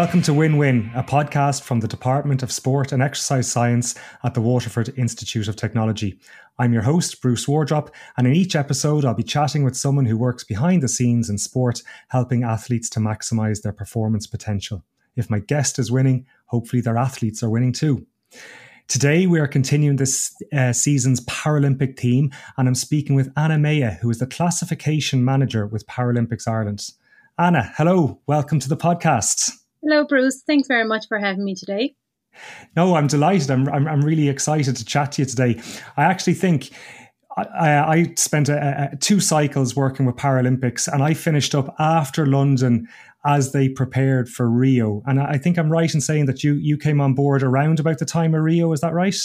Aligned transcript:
Welcome 0.00 0.22
to 0.22 0.32
Win 0.32 0.56
Win, 0.56 0.90
a 0.94 1.02
podcast 1.02 1.60
from 1.60 1.80
the 1.80 1.86
Department 1.86 2.42
of 2.42 2.50
Sport 2.50 2.90
and 2.92 3.02
Exercise 3.02 3.52
Science 3.52 3.94
at 4.24 4.32
the 4.32 4.40
Waterford 4.40 4.94
Institute 4.96 5.46
of 5.46 5.56
Technology. 5.56 6.18
I'm 6.58 6.72
your 6.72 6.80
host, 6.80 7.20
Bruce 7.20 7.46
Wardrop, 7.46 7.94
and 8.16 8.26
in 8.26 8.32
each 8.32 8.56
episode, 8.56 9.04
I'll 9.04 9.12
be 9.12 9.22
chatting 9.22 9.62
with 9.62 9.76
someone 9.76 10.06
who 10.06 10.16
works 10.16 10.42
behind 10.42 10.82
the 10.82 10.88
scenes 10.88 11.28
in 11.28 11.36
sport, 11.36 11.82
helping 12.08 12.44
athletes 12.44 12.88
to 12.90 12.98
maximize 12.98 13.60
their 13.60 13.74
performance 13.74 14.26
potential. 14.26 14.86
If 15.16 15.28
my 15.28 15.38
guest 15.38 15.78
is 15.78 15.92
winning, 15.92 16.24
hopefully 16.46 16.80
their 16.80 16.96
athletes 16.96 17.42
are 17.42 17.50
winning 17.50 17.74
too. 17.74 18.06
Today, 18.88 19.26
we 19.26 19.38
are 19.38 19.46
continuing 19.46 19.96
this 19.96 20.34
uh, 20.50 20.72
season's 20.72 21.20
Paralympic 21.26 21.98
theme, 21.98 22.30
and 22.56 22.66
I'm 22.66 22.74
speaking 22.74 23.16
with 23.16 23.30
Ana 23.36 23.58
Maia, 23.58 23.98
who 24.00 24.08
is 24.08 24.18
the 24.18 24.26
classification 24.26 25.22
manager 25.22 25.66
with 25.66 25.86
Paralympics 25.86 26.48
Ireland. 26.48 26.88
Ana, 27.36 27.70
hello, 27.76 28.22
welcome 28.26 28.60
to 28.60 28.68
the 28.70 28.78
podcast. 28.78 29.59
Hello, 29.82 30.04
Bruce. 30.04 30.42
Thanks 30.46 30.68
very 30.68 30.84
much 30.84 31.06
for 31.08 31.18
having 31.18 31.44
me 31.44 31.54
today. 31.54 31.94
No, 32.76 32.94
I'm 32.94 33.06
delighted. 33.06 33.50
I'm, 33.50 33.68
I'm, 33.68 33.88
I'm 33.88 34.02
really 34.02 34.28
excited 34.28 34.76
to 34.76 34.84
chat 34.84 35.12
to 35.12 35.22
you 35.22 35.26
today. 35.26 35.60
I 35.96 36.04
actually 36.04 36.34
think 36.34 36.70
I, 37.36 37.78
I 37.78 38.14
spent 38.16 38.48
a, 38.48 38.90
a, 38.92 38.96
two 38.96 39.20
cycles 39.20 39.74
working 39.74 40.06
with 40.06 40.16
Paralympics, 40.16 40.92
and 40.92 41.02
I 41.02 41.14
finished 41.14 41.54
up 41.54 41.74
after 41.78 42.26
London 42.26 42.88
as 43.24 43.52
they 43.52 43.68
prepared 43.68 44.28
for 44.28 44.48
Rio. 44.48 45.02
And 45.06 45.20
I 45.20 45.38
think 45.38 45.58
I'm 45.58 45.70
right 45.70 45.92
in 45.92 46.00
saying 46.00 46.26
that 46.26 46.42
you 46.42 46.54
you 46.54 46.76
came 46.76 47.00
on 47.00 47.14
board 47.14 47.42
around 47.42 47.80
about 47.80 47.98
the 47.98 48.06
time 48.06 48.34
of 48.34 48.42
Rio. 48.42 48.72
Is 48.72 48.80
that 48.80 48.94
right? 48.94 49.16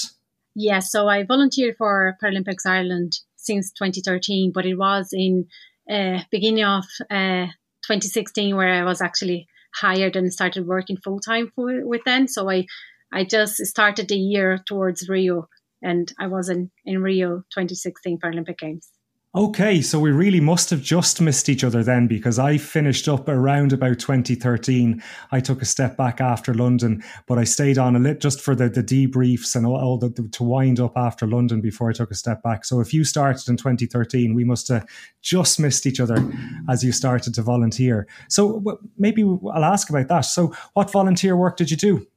Yeah. 0.55 0.79
So 0.79 1.07
I 1.07 1.23
volunteered 1.23 1.75
for 1.77 2.15
Paralympics 2.23 2.65
Ireland 2.65 3.19
since 3.35 3.71
2013, 3.71 4.51
but 4.53 4.65
it 4.65 4.75
was 4.75 5.09
in 5.11 5.45
uh, 5.89 6.19
beginning 6.31 6.63
of 6.63 6.85
uh, 7.09 7.47
2016 7.85 8.55
where 8.55 8.73
I 8.73 8.83
was 8.83 9.01
actually 9.01 9.47
hired 9.79 10.15
and 10.15 10.31
started 10.31 10.67
working 10.67 10.97
full 10.97 11.19
time 11.19 11.51
with 11.57 12.03
them. 12.05 12.27
So 12.27 12.49
I 12.49 12.65
I 13.13 13.23
just 13.23 13.57
started 13.65 14.07
the 14.09 14.17
year 14.17 14.59
towards 14.67 15.07
Rio, 15.09 15.47
and 15.81 16.11
I 16.19 16.27
was 16.27 16.49
in 16.49 16.71
in 16.85 17.01
Rio 17.01 17.43
2016 17.53 18.19
Paralympic 18.19 18.57
Games. 18.57 18.89
Okay, 19.35 19.81
so 19.81 19.99
we 19.99 20.11
really 20.11 20.39
must 20.39 20.69
have 20.69 20.81
just 20.81 21.19
missed 21.19 21.49
each 21.49 21.65
other 21.65 21.83
then 21.83 22.07
because 22.07 22.39
I 22.39 22.57
finished 22.57 23.09
up 23.09 23.27
around 23.27 23.73
about 23.73 23.99
2013. 23.99 25.03
I 25.29 25.41
took 25.41 25.61
a 25.61 25.65
step 25.65 25.97
back 25.97 26.21
after 26.21 26.53
London, 26.53 27.03
but 27.27 27.37
I 27.37 27.43
stayed 27.43 27.77
on 27.77 27.97
a 27.97 27.99
lit 27.99 28.21
just 28.21 28.39
for 28.39 28.55
the, 28.55 28.69
the 28.69 28.81
debriefs 28.81 29.53
and 29.53 29.65
all, 29.65 29.75
all 29.75 29.97
the, 29.97 30.09
to 30.09 30.43
wind 30.45 30.79
up 30.79 30.93
after 30.95 31.27
London 31.27 31.59
before 31.59 31.89
I 31.89 31.93
took 31.93 32.11
a 32.11 32.15
step 32.15 32.43
back. 32.43 32.63
So 32.63 32.79
if 32.79 32.93
you 32.93 33.03
started 33.03 33.49
in 33.49 33.57
2013, 33.57 34.33
we 34.35 34.45
must 34.45 34.69
have 34.69 34.87
just 35.21 35.59
missed 35.59 35.85
each 35.85 35.99
other 35.99 36.15
as 36.69 36.81
you 36.81 36.93
started 36.93 37.33
to 37.33 37.41
volunteer. 37.41 38.07
So 38.29 38.63
maybe 38.97 39.23
I'll 39.23 39.65
ask 39.65 39.89
about 39.89 40.07
that. 40.07 40.21
So 40.21 40.55
what 40.75 40.89
volunteer 40.89 41.35
work 41.35 41.57
did 41.57 41.69
you 41.69 41.77
do? 41.77 42.07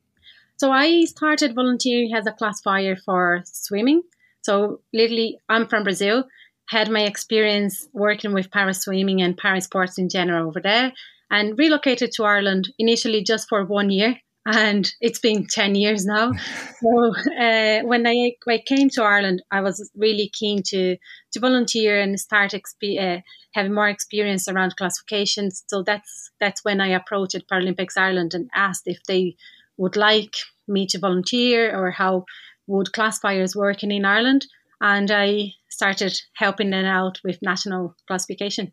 So 0.58 0.70
I 0.70 1.02
started 1.06 1.56
volunteering 1.56 2.14
as 2.14 2.28
a 2.28 2.32
classifier 2.32 2.94
for 2.94 3.42
swimming. 3.44 4.02
So 4.42 4.82
literally, 4.92 5.40
I'm 5.48 5.66
from 5.66 5.82
Brazil 5.82 6.24
had 6.68 6.90
my 6.90 7.00
experience 7.00 7.88
working 7.92 8.32
with 8.32 8.50
para 8.50 8.74
swimming 8.74 9.22
and 9.22 9.36
para 9.36 9.60
sports 9.60 9.98
in 9.98 10.08
general 10.08 10.46
over 10.46 10.60
there 10.60 10.92
and 11.30 11.58
relocated 11.58 12.10
to 12.12 12.24
Ireland 12.24 12.68
initially 12.78 13.22
just 13.22 13.48
for 13.48 13.64
one 13.64 13.90
year. 13.90 14.16
And 14.46 14.90
it's 15.00 15.18
been 15.18 15.46
10 15.46 15.74
years 15.74 16.06
now. 16.06 16.32
so 16.80 17.12
uh, 17.38 17.80
when 17.82 18.06
I, 18.06 18.32
I 18.48 18.62
came 18.66 18.88
to 18.90 19.02
Ireland, 19.02 19.42
I 19.50 19.60
was 19.60 19.90
really 19.94 20.30
keen 20.32 20.62
to, 20.68 20.96
to 21.32 21.40
volunteer 21.40 22.00
and 22.00 22.18
start 22.18 22.52
exp- 22.52 22.98
uh, 22.98 23.20
having 23.52 23.74
more 23.74 23.88
experience 23.88 24.48
around 24.48 24.76
classifications. 24.76 25.64
So 25.66 25.82
that's, 25.82 26.30
that's 26.40 26.64
when 26.64 26.80
I 26.80 26.88
approached 26.88 27.48
Paralympics 27.50 27.98
Ireland 27.98 28.32
and 28.32 28.48
asked 28.54 28.84
if 28.86 29.02
they 29.04 29.36
would 29.76 29.96
like 29.96 30.36
me 30.66 30.86
to 30.86 30.98
volunteer 30.98 31.76
or 31.76 31.90
how 31.90 32.24
would 32.66 32.92
classifiers 32.92 33.54
working 33.54 33.90
in 33.90 34.06
Ireland. 34.06 34.46
And 34.80 35.10
I 35.10 35.54
started 35.78 36.20
helping 36.34 36.70
them 36.70 36.84
out 36.84 37.20
with 37.22 37.38
national 37.40 37.94
classification. 38.08 38.72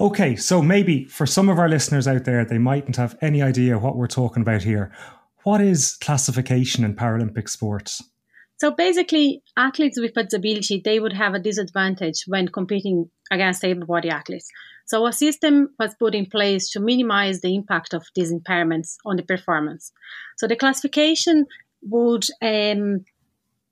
Okay, 0.00 0.36
so 0.36 0.62
maybe 0.62 1.04
for 1.04 1.26
some 1.26 1.50
of 1.50 1.58
our 1.58 1.68
listeners 1.68 2.08
out 2.08 2.24
there, 2.24 2.46
they 2.46 2.56
mightn't 2.56 2.96
have 2.96 3.14
any 3.20 3.42
idea 3.42 3.78
what 3.78 3.96
we're 3.96 4.06
talking 4.06 4.40
about 4.40 4.62
here. 4.62 4.90
What 5.42 5.60
is 5.60 5.96
classification 6.00 6.82
in 6.82 6.96
Paralympic 6.96 7.50
sports? 7.50 8.02
So 8.56 8.70
basically, 8.70 9.42
athletes 9.58 10.00
with 10.00 10.14
disability 10.14 10.80
they 10.82 10.98
would 10.98 11.12
have 11.12 11.34
a 11.34 11.38
disadvantage 11.38 12.24
when 12.26 12.48
competing 12.48 13.10
against 13.30 13.62
able-bodied 13.62 14.12
athletes. 14.12 14.48
So 14.86 15.06
a 15.06 15.12
system 15.12 15.68
was 15.78 15.94
put 15.94 16.14
in 16.14 16.24
place 16.24 16.70
to 16.70 16.80
minimize 16.80 17.42
the 17.42 17.54
impact 17.54 17.92
of 17.92 18.02
these 18.14 18.32
impairments 18.32 18.94
on 19.04 19.16
the 19.16 19.22
performance. 19.22 19.92
So 20.38 20.46
the 20.46 20.56
classification 20.56 21.44
would 21.82 22.24
um, 22.40 23.04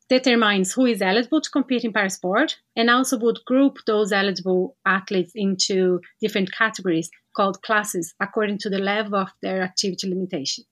determines 0.09 0.73
who 0.73 0.87
is 0.87 1.01
eligible 1.03 1.41
to 1.41 1.51
compete 1.51 1.85
in 1.85 1.93
parasport 1.93 2.55
and 2.77 2.91
also 2.91 3.19
would 3.19 3.39
group 3.47 3.79
those 3.87 4.13
eligible 4.13 4.77
athletes 4.85 5.33
into 5.35 6.01
different 6.21 6.53
categories 6.53 7.11
called 7.35 7.63
classes 7.63 8.15
according 8.21 8.59
to 8.59 8.69
the 8.69 8.79
level 8.79 9.17
of 9.17 9.31
their 9.43 9.63
activity 9.63 10.09
limitation. 10.09 10.65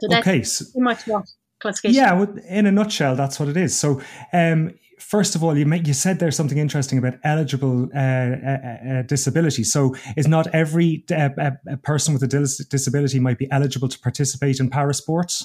So 0.00 0.08
that's 0.08 0.26
okay, 0.26 0.42
so, 0.42 0.64
pretty 0.64 0.80
much 0.80 1.06
what 1.06 1.26
classification. 1.60 2.02
Yeah, 2.02 2.26
in 2.48 2.66
a 2.66 2.72
nutshell, 2.72 3.16
that's 3.16 3.38
what 3.38 3.48
it 3.48 3.56
is. 3.56 3.78
So, 3.78 4.00
um, 4.32 4.72
first 4.98 5.34
of 5.34 5.44
all, 5.44 5.56
you 5.56 5.66
make, 5.66 5.86
you 5.86 5.92
said 5.92 6.18
there's 6.18 6.36
something 6.36 6.58
interesting 6.58 6.98
about 6.98 7.14
eligible 7.22 7.88
uh, 7.94 7.98
uh, 7.98 7.98
uh, 8.00 9.02
disability. 9.02 9.64
So, 9.64 9.94
is 10.16 10.26
not 10.26 10.46
every 10.54 11.04
uh, 11.14 11.50
person 11.82 12.14
with 12.14 12.22
a 12.22 12.26
dis- 12.26 12.64
disability 12.66 13.20
might 13.20 13.38
be 13.38 13.50
eligible 13.50 13.88
to 13.88 13.98
participate 13.98 14.58
in 14.58 14.70
parasports? 14.70 15.44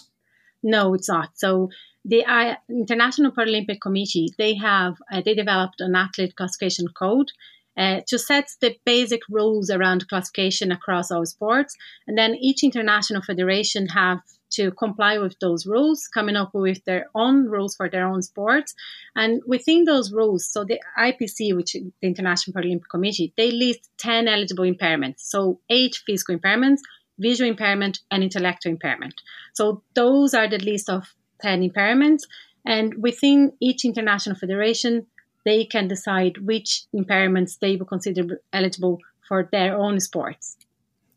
No, 0.63 0.93
it's 0.93 1.09
not. 1.09 1.29
So, 1.35 1.69
the 2.05 2.23
uh, 2.25 2.55
International 2.69 3.31
Paralympic 3.31 3.81
Committee 3.81 4.29
they 4.37 4.53
have 4.55 4.95
uh, 5.11 5.21
they 5.25 5.33
developed 5.33 5.81
an 5.81 5.95
athlete 5.95 6.35
classification 6.35 6.87
code 6.87 7.31
uh, 7.77 8.01
to 8.07 8.17
set 8.17 8.49
the 8.61 8.75
basic 8.85 9.21
rules 9.29 9.69
around 9.69 10.07
classification 10.07 10.71
across 10.71 11.11
all 11.11 11.25
sports, 11.25 11.75
and 12.07 12.17
then 12.17 12.35
each 12.35 12.63
international 12.63 13.21
federation 13.21 13.87
have 13.87 14.19
to 14.51 14.71
comply 14.71 15.17
with 15.17 15.37
those 15.39 15.65
rules, 15.65 16.07
coming 16.07 16.37
up 16.37 16.51
with 16.53 16.83
their 16.85 17.07
own 17.13 17.45
rules 17.45 17.75
for 17.75 17.89
their 17.89 18.07
own 18.07 18.21
sports. 18.21 18.73
And 19.15 19.41
within 19.45 19.83
those 19.83 20.13
rules, 20.13 20.47
so 20.47 20.63
the 20.63 20.79
IPC, 20.97 21.55
which 21.55 21.75
is 21.75 21.83
the 22.01 22.07
International 22.07 22.53
Paralympic 22.53 22.89
Committee, 22.89 23.33
they 23.35 23.51
list 23.51 23.89
10 23.97 24.29
eligible 24.29 24.63
impairments. 24.63 25.19
So 25.19 25.59
eight 25.69 25.99
physical 26.05 26.37
impairments, 26.37 26.79
visual 27.19 27.49
impairment, 27.49 27.99
and 28.11 28.23
intellectual 28.23 28.71
impairment. 28.71 29.15
So 29.53 29.83
those 29.93 30.33
are 30.33 30.47
the 30.47 30.59
list 30.59 30.89
of 30.89 31.13
10 31.41 31.69
impairments. 31.69 32.23
And 32.65 32.95
within 33.01 33.53
each 33.59 33.85
international 33.85 34.35
federation, 34.35 35.05
they 35.45 35.65
can 35.65 35.87
decide 35.87 36.39
which 36.39 36.83
impairments 36.95 37.59
they 37.59 37.75
will 37.75 37.85
consider 37.85 38.41
eligible 38.51 38.99
for 39.27 39.47
their 39.51 39.77
own 39.77 39.99
sports. 39.99 40.57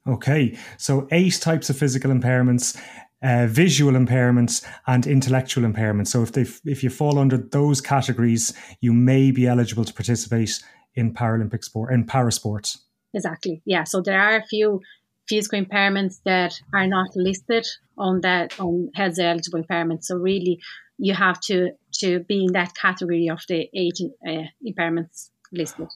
Okay, 0.07 0.57
so 0.79 1.07
eight 1.11 1.39
types 1.41 1.69
of 1.69 1.77
physical 1.77 2.11
impairments, 2.11 2.81
uh, 3.23 3.47
visual 3.47 3.93
impairments, 3.93 4.65
and 4.87 5.07
intellectual 5.07 5.65
impairments. 5.65 6.09
So 6.09 6.23
if 6.23 6.33
they 6.33 6.47
if 6.65 6.83
you 6.83 6.89
fall 6.89 7.19
under 7.19 7.37
those 7.37 7.81
categories, 7.81 8.55
you 8.81 8.93
may 8.95 9.31
be 9.31 9.47
eligible 9.47 9.85
to 9.85 9.93
participate 9.93 10.63
in 10.95 11.13
Paralympic 11.13 11.63
sport 11.63 11.93
in 11.93 12.07
parasports. 12.07 12.79
Exactly. 13.15 13.63
Yeah. 13.65 13.85
So 13.85 14.01
there 14.01 14.21
are 14.21 14.37
a 14.37 14.47
few 14.47 14.81
physical 15.29 15.61
impairments 15.61 16.21
that 16.25 16.61
are 16.73 16.87
not 16.87 17.09
listed 17.15 17.67
on 17.97 18.21
that 18.23 18.59
on 18.59 18.91
health 18.95 19.19
eligible 19.19 19.63
impairments. 19.63 20.05
So 20.05 20.17
really, 20.17 20.61
you 20.99 21.15
have 21.15 21.41
to 21.43 21.71
to 22.01 22.21
be 22.21 22.45
in 22.45 22.53
that 22.53 22.75
category 22.75 23.29
of 23.29 23.41
the 23.49 23.69
eight 23.75 23.99
uh, 24.27 24.49
impairments 24.67 25.31
listed. 25.53 25.89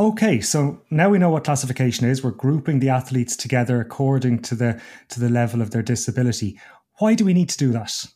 Okay, 0.00 0.40
so 0.40 0.80
now 0.90 1.08
we 1.08 1.18
know 1.18 1.30
what 1.30 1.44
classification 1.44 2.08
is. 2.08 2.22
We're 2.22 2.30
grouping 2.30 2.78
the 2.78 2.90
athletes 2.90 3.36
together 3.36 3.80
according 3.80 4.42
to 4.42 4.54
the 4.54 4.80
to 5.08 5.20
the 5.20 5.28
level 5.28 5.60
of 5.60 5.70
their 5.70 5.82
disability. 5.82 6.60
Why 6.98 7.14
do 7.14 7.24
we 7.24 7.34
need 7.34 7.48
to 7.50 7.58
do 7.58 7.72
that? 7.72 8.06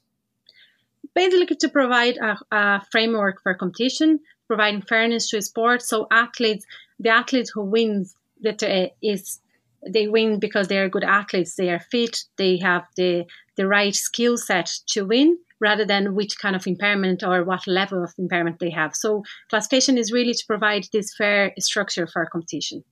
Basically, 1.14 1.56
to 1.56 1.69
provide 1.69 2.16
a, 2.16 2.38
a 2.56 2.82
framework 2.90 3.42
for 3.42 3.54
competition, 3.54 4.20
providing 4.46 4.82
fairness 4.82 5.28
to 5.31 5.42
sport. 5.42 5.82
So 5.82 6.06
athletes, 6.10 6.64
the 6.98 7.10
athlete 7.10 7.50
who 7.52 7.64
wins 7.64 8.14
that 8.42 8.62
uh, 8.62 8.88
is 9.02 9.40
they 9.88 10.08
win 10.08 10.38
because 10.38 10.69
they 10.69 10.79
are 10.79 10.88
good 10.88 11.05
athletes. 11.05 11.56
They 11.56 11.70
are 11.70 11.81
fit. 11.90 12.19
They 12.37 12.58
have 12.58 12.84
the 12.96 13.25
the 13.56 13.67
right 13.67 13.94
skill 13.94 14.37
set 14.37 14.70
to 14.88 15.05
win, 15.05 15.37
rather 15.61 15.84
than 15.84 16.14
which 16.14 16.38
kind 16.38 16.56
of 16.56 16.67
impairment 16.67 17.23
or 17.23 17.44
what 17.44 17.67
level 17.67 18.02
of 18.02 18.12
impairment 18.19 18.58
they 18.58 18.70
have. 18.70 18.94
So 18.94 19.23
classification 19.50 19.96
is 19.99 20.12
really 20.12 20.34
to 20.34 20.44
provide 20.46 20.87
this 20.93 21.14
fair 21.17 21.52
structure 21.58 22.06
for 22.06 22.26
competition. 22.26 22.84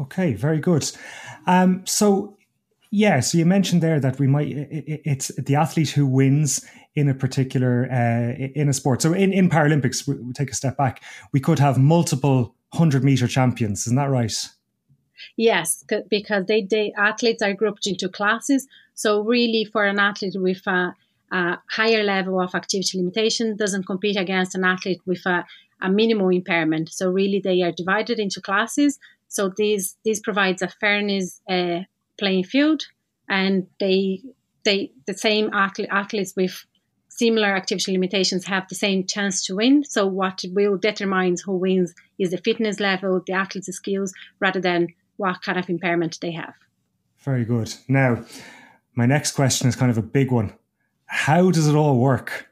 Okay, 0.00 0.32
very 0.34 0.58
good. 0.58 0.90
Um, 1.46 1.82
so 1.86 2.36
yeah, 2.90 3.20
so 3.20 3.38
you 3.38 3.46
mentioned 3.46 3.82
there 3.82 4.00
that 4.00 4.18
we 4.18 4.26
might 4.26 4.48
it, 4.48 5.00
it's 5.04 5.28
the 5.36 5.56
athlete 5.56 5.90
who 5.90 6.06
wins 6.06 6.64
in 6.94 7.08
a 7.08 7.14
particular 7.14 7.88
uh, 7.90 8.34
in 8.54 8.68
a 8.68 8.72
sport. 8.72 9.02
So 9.02 9.12
in 9.12 9.32
in 9.32 9.48
Paralympics, 9.48 10.06
we, 10.06 10.16
we 10.16 10.32
take 10.32 10.50
a 10.50 10.54
step 10.54 10.76
back. 10.76 11.02
We 11.32 11.40
could 11.40 11.58
have 11.58 11.78
multiple 11.78 12.54
hundred 12.74 13.04
meter 13.04 13.28
champions. 13.28 13.86
Isn't 13.86 13.96
that 13.96 14.10
right? 14.10 14.34
Yes, 15.36 15.84
because 16.08 16.46
they, 16.46 16.62
they 16.62 16.92
athletes 16.96 17.42
are 17.42 17.54
grouped 17.54 17.86
into 17.86 18.08
classes. 18.08 18.66
So 18.94 19.22
really, 19.22 19.64
for 19.64 19.84
an 19.84 19.98
athlete 19.98 20.34
with 20.36 20.66
a, 20.66 20.94
a 21.30 21.58
higher 21.70 22.02
level 22.02 22.40
of 22.40 22.54
activity 22.54 22.98
limitation, 22.98 23.56
doesn't 23.56 23.86
compete 23.86 24.16
against 24.16 24.54
an 24.54 24.64
athlete 24.64 25.00
with 25.06 25.24
a, 25.26 25.44
a 25.80 25.88
minimal 25.88 26.28
impairment. 26.28 26.90
So 26.90 27.10
really, 27.10 27.40
they 27.40 27.62
are 27.62 27.72
divided 27.72 28.18
into 28.18 28.40
classes. 28.40 28.98
So 29.28 29.52
this 29.56 29.96
this 30.04 30.20
provides 30.20 30.62
a 30.62 30.68
fairness 30.68 31.40
uh, 31.48 31.80
playing 32.18 32.44
field, 32.44 32.82
and 33.28 33.66
they 33.80 34.20
they 34.64 34.92
the 35.06 35.14
same 35.14 35.50
athlete, 35.54 35.88
athletes 35.90 36.34
with 36.36 36.66
similar 37.08 37.54
activity 37.54 37.92
limitations 37.92 38.46
have 38.46 38.68
the 38.68 38.74
same 38.74 39.06
chance 39.06 39.44
to 39.46 39.56
win. 39.56 39.84
So 39.84 40.06
what 40.06 40.44
will 40.50 40.76
determine 40.76 41.36
who 41.44 41.56
wins 41.56 41.94
is 42.18 42.30
the 42.30 42.38
fitness 42.38 42.80
level, 42.80 43.22
the 43.26 43.34
athlete's 43.34 43.74
skills, 43.74 44.12
rather 44.40 44.60
than 44.60 44.88
what 45.16 45.42
kind 45.42 45.58
of 45.58 45.68
impairment 45.68 46.18
they 46.20 46.32
have. 46.32 46.54
Very 47.18 47.44
good. 47.44 47.74
Now, 47.88 48.24
my 48.94 49.06
next 49.06 49.32
question 49.32 49.68
is 49.68 49.76
kind 49.76 49.90
of 49.90 49.98
a 49.98 50.02
big 50.02 50.30
one. 50.30 50.52
How 51.06 51.50
does 51.50 51.68
it 51.68 51.74
all 51.74 51.98
work? 51.98 52.48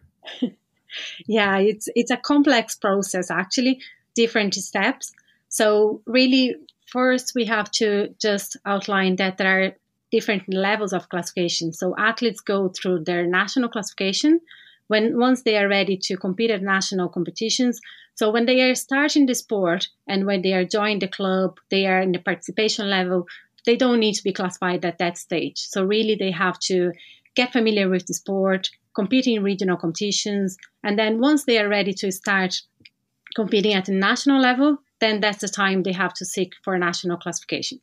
yeah, 1.27 1.59
it's 1.59 1.89
it's 1.95 2.11
a 2.11 2.17
complex 2.17 2.77
process 2.77 3.31
actually, 3.31 3.81
different 4.15 4.55
steps. 4.55 5.13
So 5.49 6.03
really 6.07 6.55
first 6.87 7.33
we 7.35 7.45
have 7.47 7.71
to 7.71 8.15
just 8.21 8.57
outline 8.67 9.17
that 9.17 9.39
there 9.39 9.63
are 9.63 9.73
different 10.11 10.43
levels 10.53 10.93
of 10.93 11.09
classification. 11.09 11.73
So 11.73 11.95
athletes 11.97 12.41
go 12.41 12.69
through 12.69 13.05
their 13.05 13.27
national 13.27 13.69
classification 13.69 14.41
when 14.91 15.17
once 15.17 15.43
they 15.43 15.57
are 15.57 15.69
ready 15.69 15.97
to 15.97 16.17
compete 16.17 16.51
at 16.51 16.63
national 16.63 17.09
competitions. 17.09 17.81
So 18.17 18.33
when 18.33 18.47
they 18.47 18.61
are 18.63 18.75
starting 18.75 19.27
the 19.27 19.37
sport 19.37 19.87
and 20.09 20.27
when 20.27 20.43
they 20.43 20.53
are 20.53 20.65
joining 20.65 20.99
the 20.99 21.07
club, 21.07 21.59
they 21.71 21.87
are 21.87 22.01
in 22.01 22.11
the 22.11 22.19
participation 22.19 22.91
level. 22.91 23.29
They 23.65 23.77
don't 23.77 24.01
need 24.01 24.15
to 24.15 24.25
be 24.25 24.33
classified 24.33 24.85
at 24.85 24.99
that 24.99 25.17
stage. 25.17 25.59
So 25.59 25.85
really, 25.85 26.17
they 26.17 26.33
have 26.33 26.59
to 26.71 26.91
get 27.37 27.53
familiar 27.53 27.89
with 27.89 28.07
the 28.07 28.15
sport, 28.15 28.69
compete 28.93 29.29
in 29.29 29.45
regional 29.45 29.77
competitions, 29.77 30.57
and 30.83 30.99
then 30.99 31.21
once 31.21 31.45
they 31.45 31.59
are 31.61 31.69
ready 31.69 31.95
to 31.95 32.11
start 32.11 32.61
competing 33.37 33.75
at 33.75 33.85
the 33.85 33.93
national 33.93 34.41
level, 34.41 34.79
then 34.99 35.21
that's 35.21 35.43
the 35.43 35.49
time 35.49 35.85
they 35.85 35.93
have 35.93 36.15
to 36.15 36.25
seek 36.25 36.55
for 36.65 36.75
a 36.75 36.81
national 36.81 37.17
classification. 37.17 37.79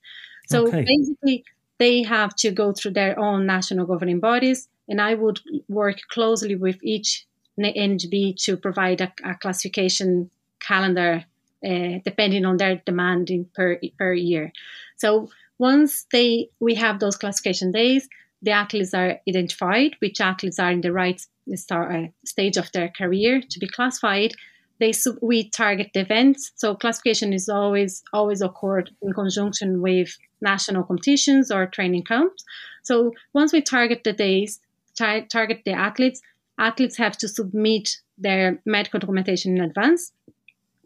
So 0.49 0.67
okay. 0.67 0.83
basically, 0.83 1.45
they 1.77 2.03
have 2.03 2.35
to 2.43 2.51
go 2.51 2.73
through 2.73 2.91
their 2.91 3.17
own 3.17 3.45
national 3.45 3.85
governing 3.85 4.19
bodies, 4.19 4.67
and 4.87 5.01
I 5.01 5.13
would 5.13 5.39
work 5.67 5.97
closely 6.09 6.55
with 6.55 6.77
each 6.83 7.25
NGB 7.59 8.35
to 8.43 8.57
provide 8.57 9.01
a, 9.01 9.11
a 9.23 9.35
classification 9.35 10.29
calendar 10.59 11.25
uh, 11.65 11.99
depending 12.05 12.45
on 12.45 12.57
their 12.57 12.81
demanding 12.85 13.49
per 13.55 13.79
per 13.97 14.13
year. 14.13 14.51
So 14.97 15.29
once 15.57 16.05
they 16.11 16.49
we 16.59 16.75
have 16.75 16.99
those 16.99 17.17
classification 17.17 17.71
days, 17.71 18.07
the 18.41 18.51
athletes 18.51 18.93
are 18.93 19.19
identified, 19.27 19.95
which 19.99 20.21
athletes 20.21 20.59
are 20.59 20.71
in 20.71 20.81
the 20.81 20.93
right 20.93 21.19
start, 21.55 21.95
uh, 21.95 22.07
stage 22.25 22.57
of 22.57 22.71
their 22.71 22.89
career 22.89 23.41
to 23.49 23.59
be 23.59 23.67
classified. 23.67 24.33
They 24.79 24.93
we 25.21 25.49
target 25.49 25.91
the 25.93 26.01
events. 26.01 26.51
So 26.55 26.75
classification 26.75 27.33
is 27.33 27.49
always 27.49 28.03
always 28.13 28.41
occurred 28.41 28.91
in 29.01 29.13
conjunction 29.13 29.81
with 29.81 30.15
national 30.41 30.83
competitions 30.83 31.49
or 31.49 31.65
training 31.65 32.03
camps. 32.03 32.43
So 32.83 33.13
once 33.33 33.51
we 33.51 33.61
target 33.61 34.03
the 34.03 34.13
days, 34.13 34.59
tar- 34.97 35.25
target 35.25 35.61
the 35.65 35.71
athletes, 35.71 36.21
athletes 36.57 36.97
have 36.97 37.17
to 37.17 37.27
submit 37.27 37.97
their 38.17 38.61
medical 38.65 38.99
documentation 38.99 39.57
in 39.57 39.63
advance 39.63 40.11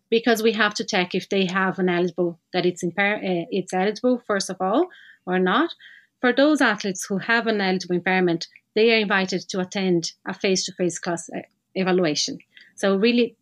because 0.09 0.43
we 0.43 0.51
have 0.51 0.73
to 0.75 0.83
check 0.83 1.15
if 1.15 1.29
they 1.29 1.45
have 1.45 1.79
an 1.79 1.89
eligible 1.89 2.39
that 2.53 2.65
it's 2.65 2.83
impair 2.83 3.15
uh, 3.15 3.45
it's 3.49 3.73
eligible 3.73 4.21
first 4.27 4.49
of 4.49 4.57
all 4.59 4.89
or 5.25 5.39
not. 5.39 5.73
For 6.19 6.33
those 6.33 6.61
athletes 6.61 7.05
who 7.05 7.17
have 7.17 7.47
an 7.47 7.61
eligible 7.61 7.95
impairment, 7.95 8.47
they 8.75 8.93
are 8.93 8.99
invited 8.99 9.41
to 9.49 9.59
attend 9.59 10.11
a 10.27 10.33
face-to-face 10.33 10.99
class 10.99 11.29
uh, 11.35 11.39
evaluation. 11.73 12.37
So 12.75 12.95
really, 12.95 13.35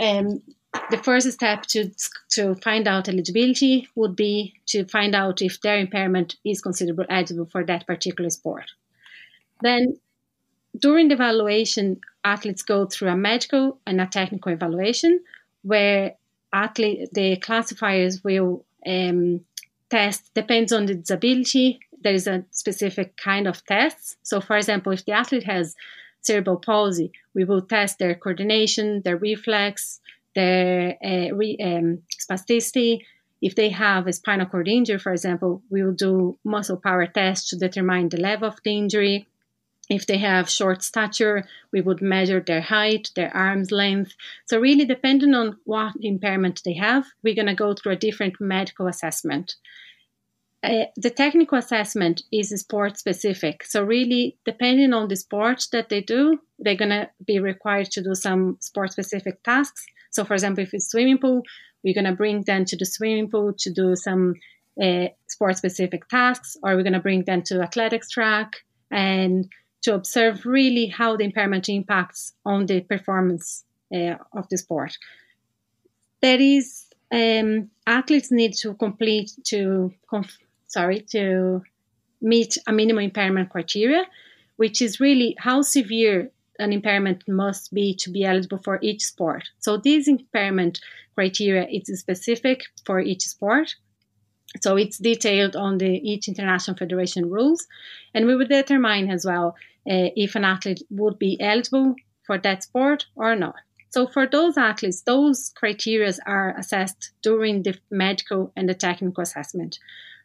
um, 0.00 0.42
the 0.90 0.98
first 0.98 1.30
step 1.30 1.62
to 1.66 1.90
to 2.30 2.54
find 2.56 2.88
out 2.88 3.08
eligibility 3.08 3.88
would 3.94 4.16
be 4.16 4.54
to 4.66 4.84
find 4.86 5.14
out 5.14 5.42
if 5.42 5.60
their 5.60 5.78
impairment 5.78 6.36
is 6.44 6.60
considered 6.60 6.98
eligible 7.08 7.46
for 7.46 7.64
that 7.64 7.86
particular 7.86 8.30
sport. 8.30 8.70
Then, 9.62 9.98
during 10.78 11.08
the 11.08 11.14
evaluation, 11.14 12.00
athletes 12.24 12.62
go 12.62 12.86
through 12.86 13.08
a 13.10 13.16
medical 13.16 13.78
and 13.86 14.00
a 14.00 14.06
technical 14.06 14.52
evaluation, 14.52 15.20
where 15.62 16.14
athlete 16.52 17.08
the 17.12 17.36
classifiers 17.36 18.24
will 18.24 18.64
um, 18.86 19.40
test 19.90 20.32
depends 20.34 20.72
on 20.72 20.86
the 20.86 20.94
disability. 20.94 21.80
There 22.02 22.14
is 22.14 22.26
a 22.26 22.44
specific 22.50 23.16
kind 23.16 23.46
of 23.46 23.64
tests. 23.66 24.16
So, 24.22 24.40
for 24.40 24.56
example, 24.56 24.92
if 24.92 25.04
the 25.04 25.12
athlete 25.12 25.44
has 25.44 25.74
cerebral 26.22 26.56
palsy, 26.58 27.12
we 27.34 27.44
will 27.44 27.62
test 27.62 27.98
their 27.98 28.14
coordination, 28.14 29.02
their 29.02 29.16
reflex, 29.16 30.00
their 30.34 30.96
uh, 31.04 31.34
re, 31.34 31.56
um, 31.62 32.02
spasticity. 32.18 33.00
If 33.42 33.54
they 33.54 33.70
have 33.70 34.06
a 34.06 34.12
spinal 34.12 34.46
cord 34.46 34.68
injury, 34.68 34.98
for 34.98 35.12
example, 35.12 35.62
we 35.70 35.82
will 35.82 35.94
do 35.94 36.38
muscle 36.44 36.76
power 36.76 37.06
tests 37.06 37.50
to 37.50 37.56
determine 37.56 38.08
the 38.08 38.20
level 38.20 38.48
of 38.48 38.58
the 38.62 38.76
injury. 38.76 39.26
If 39.90 40.06
they 40.06 40.18
have 40.18 40.48
short 40.48 40.84
stature, 40.84 41.44
we 41.72 41.80
would 41.80 42.00
measure 42.00 42.40
their 42.40 42.60
height, 42.60 43.10
their 43.16 43.36
arm's 43.36 43.72
length. 43.72 44.14
So, 44.46 44.60
really, 44.60 44.84
depending 44.84 45.34
on 45.34 45.58
what 45.64 45.94
impairment 46.00 46.62
they 46.64 46.74
have, 46.74 47.06
we're 47.24 47.34
going 47.34 47.48
to 47.48 47.54
go 47.54 47.74
through 47.74 47.92
a 47.92 47.96
different 47.96 48.40
medical 48.40 48.86
assessment. 48.86 49.56
Uh, 50.62 50.84
the 50.96 51.10
technical 51.10 51.58
assessment 51.58 52.22
is 52.30 52.50
sport 52.50 52.98
specific. 52.98 53.64
So, 53.64 53.82
really, 53.82 54.38
depending 54.44 54.92
on 54.92 55.08
the 55.08 55.16
sport 55.16 55.66
that 55.72 55.88
they 55.88 56.02
do, 56.02 56.38
they're 56.60 56.76
going 56.76 56.90
to 56.90 57.10
be 57.26 57.40
required 57.40 57.90
to 57.90 58.02
do 58.02 58.14
some 58.14 58.58
sport 58.60 58.92
specific 58.92 59.42
tasks. 59.42 59.84
So, 60.12 60.24
for 60.24 60.34
example, 60.34 60.62
if 60.62 60.72
it's 60.72 60.88
swimming 60.88 61.18
pool, 61.18 61.42
we're 61.82 61.94
going 61.94 62.04
to 62.04 62.12
bring 62.12 62.42
them 62.42 62.64
to 62.66 62.76
the 62.76 62.86
swimming 62.86 63.28
pool 63.28 63.54
to 63.58 63.72
do 63.72 63.96
some 63.96 64.34
uh, 64.80 65.08
sport 65.26 65.56
specific 65.56 66.06
tasks, 66.08 66.56
or 66.62 66.76
we're 66.76 66.84
going 66.84 66.92
to 66.92 67.00
bring 67.00 67.24
them 67.24 67.42
to 67.42 67.60
athletics 67.60 68.08
track 68.10 68.58
and 68.90 69.50
to 69.82 69.94
observe 69.94 70.44
really 70.44 70.86
how 70.86 71.16
the 71.16 71.24
impairment 71.24 71.68
impacts 71.68 72.32
on 72.44 72.66
the 72.66 72.80
performance 72.80 73.64
uh, 73.94 74.16
of 74.32 74.48
the 74.50 74.58
sport. 74.58 74.96
There 76.20 76.40
is 76.40 76.86
um, 77.12 77.70
athletes 77.86 78.30
need 78.30 78.54
to 78.54 78.74
complete 78.74 79.32
to 79.46 79.92
conf- 80.08 80.38
sorry 80.66 81.00
to 81.12 81.62
meet 82.20 82.58
a 82.66 82.72
minimum 82.72 83.04
impairment 83.04 83.50
criteria, 83.50 84.04
which 84.56 84.82
is 84.82 85.00
really 85.00 85.34
how 85.38 85.62
severe 85.62 86.30
an 86.58 86.72
impairment 86.72 87.26
must 87.26 87.72
be 87.72 87.94
to 87.94 88.10
be 88.10 88.24
eligible 88.24 88.60
for 88.62 88.78
each 88.82 89.02
sport. 89.02 89.48
So 89.58 89.78
this 89.78 90.06
impairment 90.06 90.80
criteria 91.14 91.66
is 91.68 91.98
specific 91.98 92.64
for 92.84 93.00
each 93.00 93.22
sport. 93.22 93.74
So 94.60 94.76
it's 94.76 94.98
detailed 94.98 95.56
on 95.56 95.78
the 95.78 95.86
each 95.86 96.28
international 96.28 96.76
federation 96.76 97.30
rules, 97.30 97.66
and 98.14 98.26
we 98.26 98.36
would 98.36 98.48
determine 98.48 99.10
as 99.10 99.24
well 99.24 99.54
uh, 99.88 100.10
if 100.16 100.34
an 100.34 100.44
athlete 100.44 100.82
would 100.90 101.18
be 101.18 101.40
eligible 101.40 101.94
for 102.26 102.38
that 102.38 102.62
sport 102.62 103.06
or 103.16 103.34
not. 103.34 103.54
So 103.90 104.06
for 104.06 104.26
those 104.26 104.56
athletes, 104.56 105.02
those 105.02 105.50
criteria 105.56 106.12
are 106.26 106.56
assessed 106.56 107.12
during 107.22 107.64
the 107.64 107.76
medical 107.90 108.52
and 108.54 108.68
the 108.68 108.74
technical 108.74 109.22
assessment. 109.22 109.78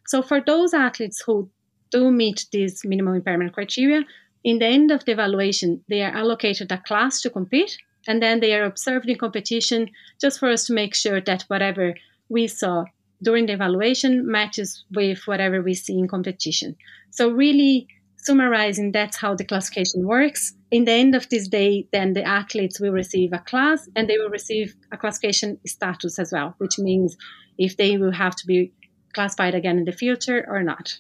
So 0.06 0.22
for 0.22 0.40
those 0.40 0.74
athletes 0.74 1.24
who 1.26 1.50
do 1.90 2.12
meet 2.12 2.46
these 2.52 2.86
minimum 2.86 3.16
impairment 3.16 3.54
criteria, 3.54 4.04
in 4.44 4.60
the 4.60 4.68
end 4.68 4.92
of 4.92 5.04
the 5.06 5.14
evaluation, 5.14 5.84
they 5.90 6.04
are 6.04 6.16
allocated 6.16 6.72
a 6.72 6.78
class 6.78 7.22
to 7.22 7.32
compete, 7.32 7.78
and 8.08 8.22
then 8.22 8.40
they 8.40 8.54
are 8.54 8.66
observed 8.66 9.10
in 9.10 9.18
competition 9.18 9.90
just 10.22 10.40
for 10.40 10.50
us 10.50 10.68
to 10.68 10.74
make 10.74 10.94
sure 10.94 11.20
that 11.22 11.42
whatever 11.48 11.96
we 12.30 12.46
saw 12.46 12.86
during 13.24 13.48
the 13.48 13.54
evaluation 13.54 14.30
matches 14.30 14.86
with 14.94 15.26
whatever 15.26 15.64
we 15.64 15.74
see 15.74 15.98
in 15.98 16.08
competition. 16.08 16.76
So, 17.10 17.30
really 17.30 17.88
summarizing, 18.26 18.92
that's 18.92 19.18
how 19.18 19.36
the 19.36 19.46
classification 19.46 20.08
works. 20.08 20.54
In 20.72 20.86
the 20.86 20.92
end 20.92 21.16
of 21.16 21.30
this 21.30 21.48
day, 21.48 21.88
then 21.92 22.14
the 22.14 22.24
athletes 22.24 22.80
will 22.80 22.92
receive 22.92 23.34
a 23.34 23.40
class 23.40 23.88
and 23.96 24.10
they 24.10 24.18
will 24.18 24.30
receive 24.30 24.76
a 24.92 24.98
classification 24.98 25.60
status 25.66 26.20
as 26.20 26.32
well, 26.32 26.56
which 26.58 26.80
means 26.80 27.18
if 27.58 27.78
they 27.78 27.98
will 27.98 28.12
have 28.12 28.36
to 28.36 28.48
be 28.48 28.74
classified 29.14 29.56
again 29.56 29.78
in 29.78 29.86
the 29.86 29.92
future 29.92 30.46
or 30.48 30.64
not. 30.64 31.00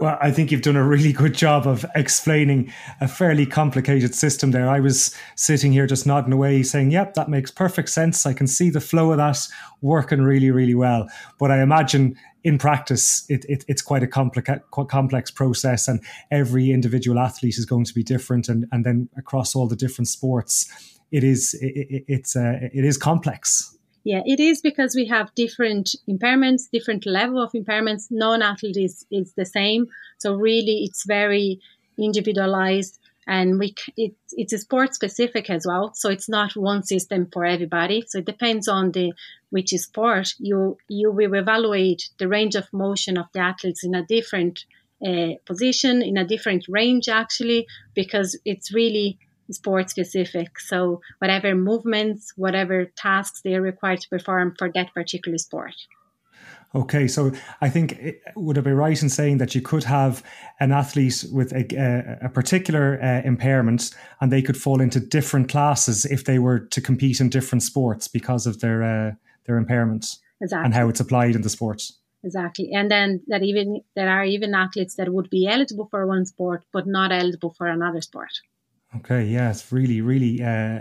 Well, 0.00 0.16
I 0.18 0.30
think 0.30 0.50
you've 0.50 0.62
done 0.62 0.76
a 0.76 0.82
really 0.82 1.12
good 1.12 1.34
job 1.34 1.66
of 1.66 1.84
explaining 1.94 2.72
a 3.02 3.06
fairly 3.06 3.44
complicated 3.44 4.14
system 4.14 4.50
there. 4.50 4.66
I 4.66 4.80
was 4.80 5.14
sitting 5.36 5.72
here 5.72 5.86
just 5.86 6.06
nodding 6.06 6.32
away, 6.32 6.62
saying, 6.62 6.90
Yep, 6.90 7.14
that 7.14 7.28
makes 7.28 7.50
perfect 7.50 7.90
sense. 7.90 8.24
I 8.24 8.32
can 8.32 8.46
see 8.46 8.70
the 8.70 8.80
flow 8.80 9.10
of 9.10 9.18
that 9.18 9.46
working 9.82 10.22
really, 10.22 10.50
really 10.50 10.74
well. 10.74 11.06
But 11.38 11.50
I 11.50 11.60
imagine 11.60 12.16
in 12.42 12.58
practice, 12.58 13.24
it, 13.28 13.44
it, 13.48 13.64
it's 13.68 13.82
quite 13.82 14.02
a 14.02 14.06
complex, 14.06 14.50
complex 14.88 15.30
process, 15.30 15.88
and 15.88 16.02
every 16.30 16.70
individual 16.70 17.18
athlete 17.18 17.58
is 17.58 17.66
going 17.66 17.84
to 17.84 17.94
be 17.94 18.02
different. 18.02 18.48
And, 18.48 18.66
and 18.72 18.84
then 18.84 19.08
across 19.16 19.54
all 19.54 19.66
the 19.66 19.76
different 19.76 20.08
sports, 20.08 20.70
it 21.10 21.24
is, 21.24 21.54
it, 21.60 22.04
it's, 22.06 22.36
uh, 22.36 22.58
it 22.72 22.84
is 22.84 22.96
complex. 22.96 23.76
Yeah, 24.04 24.22
it 24.24 24.40
is 24.40 24.62
because 24.62 24.94
we 24.94 25.06
have 25.06 25.34
different 25.34 25.94
impairments, 26.08 26.70
different 26.72 27.04
level 27.04 27.42
of 27.42 27.52
impairments. 27.52 28.06
Non-athlete 28.10 28.78
is, 28.78 29.04
is 29.10 29.34
the 29.34 29.44
same. 29.44 29.86
So 30.18 30.34
really 30.34 30.84
it's 30.84 31.04
very 31.06 31.60
individualized 31.98 32.98
and 33.30 33.60
we 33.60 33.74
it, 33.96 34.14
it's 34.32 34.52
a 34.52 34.58
sport 34.58 34.92
specific 34.92 35.48
as 35.50 35.64
well. 35.64 35.92
So 35.94 36.10
it's 36.10 36.28
not 36.28 36.56
one 36.56 36.82
system 36.82 37.28
for 37.32 37.44
everybody. 37.44 38.04
So 38.08 38.18
it 38.18 38.24
depends 38.24 38.66
on 38.66 38.90
the 38.90 39.12
which 39.50 39.72
is 39.72 39.84
sport. 39.84 40.34
You 40.38 40.76
you 40.88 41.12
will 41.12 41.34
evaluate 41.34 42.10
the 42.18 42.26
range 42.26 42.56
of 42.56 42.72
motion 42.72 43.16
of 43.16 43.26
the 43.32 43.38
athletes 43.38 43.84
in 43.84 43.94
a 43.94 44.04
different 44.04 44.64
uh, 45.06 45.34
position 45.46 46.02
in 46.02 46.18
a 46.18 46.26
different 46.26 46.64
range 46.68 47.08
actually 47.08 47.66
because 47.94 48.36
it's 48.44 48.74
really 48.74 49.18
sport 49.50 49.90
specific. 49.90 50.58
So 50.58 51.00
whatever 51.18 51.54
movements 51.54 52.32
whatever 52.36 52.86
tasks 52.96 53.42
they're 53.42 53.62
required 53.62 54.00
to 54.00 54.08
perform 54.08 54.56
for 54.58 54.70
that 54.74 54.92
particular 54.92 55.38
sport 55.38 55.76
Okay, 56.72 57.08
so 57.08 57.32
I 57.60 57.68
think 57.68 57.92
it, 57.92 58.22
would 58.36 58.56
it 58.56 58.62
be 58.62 58.70
right 58.70 59.00
in 59.02 59.08
saying 59.08 59.38
that 59.38 59.56
you 59.56 59.60
could 59.60 59.82
have 59.84 60.22
an 60.60 60.70
athlete 60.70 61.24
with 61.32 61.52
a, 61.52 61.66
a, 61.74 62.26
a 62.26 62.28
particular 62.28 63.00
uh, 63.02 63.26
impairment, 63.26 63.90
and 64.20 64.30
they 64.30 64.40
could 64.40 64.56
fall 64.56 64.80
into 64.80 65.00
different 65.00 65.48
classes 65.48 66.04
if 66.04 66.24
they 66.24 66.38
were 66.38 66.60
to 66.60 66.80
compete 66.80 67.20
in 67.20 67.28
different 67.28 67.64
sports 67.64 68.06
because 68.06 68.46
of 68.46 68.60
their 68.60 68.82
uh, 68.84 69.12
their 69.46 69.60
impairments 69.60 70.18
exactly. 70.40 70.64
and 70.64 70.74
how 70.74 70.88
it's 70.88 71.00
applied 71.00 71.34
in 71.34 71.42
the 71.42 71.48
sports. 71.48 71.98
Exactly, 72.22 72.70
and 72.72 72.88
then 72.88 73.20
that 73.26 73.42
even 73.42 73.80
there 73.96 74.08
are 74.08 74.24
even 74.24 74.54
athletes 74.54 74.94
that 74.94 75.12
would 75.12 75.28
be 75.28 75.48
eligible 75.48 75.88
for 75.90 76.06
one 76.06 76.24
sport 76.24 76.62
but 76.72 76.86
not 76.86 77.10
eligible 77.10 77.52
for 77.58 77.66
another 77.66 78.00
sport. 78.00 78.30
Okay, 78.96 79.24
yeah, 79.24 79.50
it's 79.50 79.70
really, 79.70 80.00
really 80.00 80.42
uh, 80.42 80.80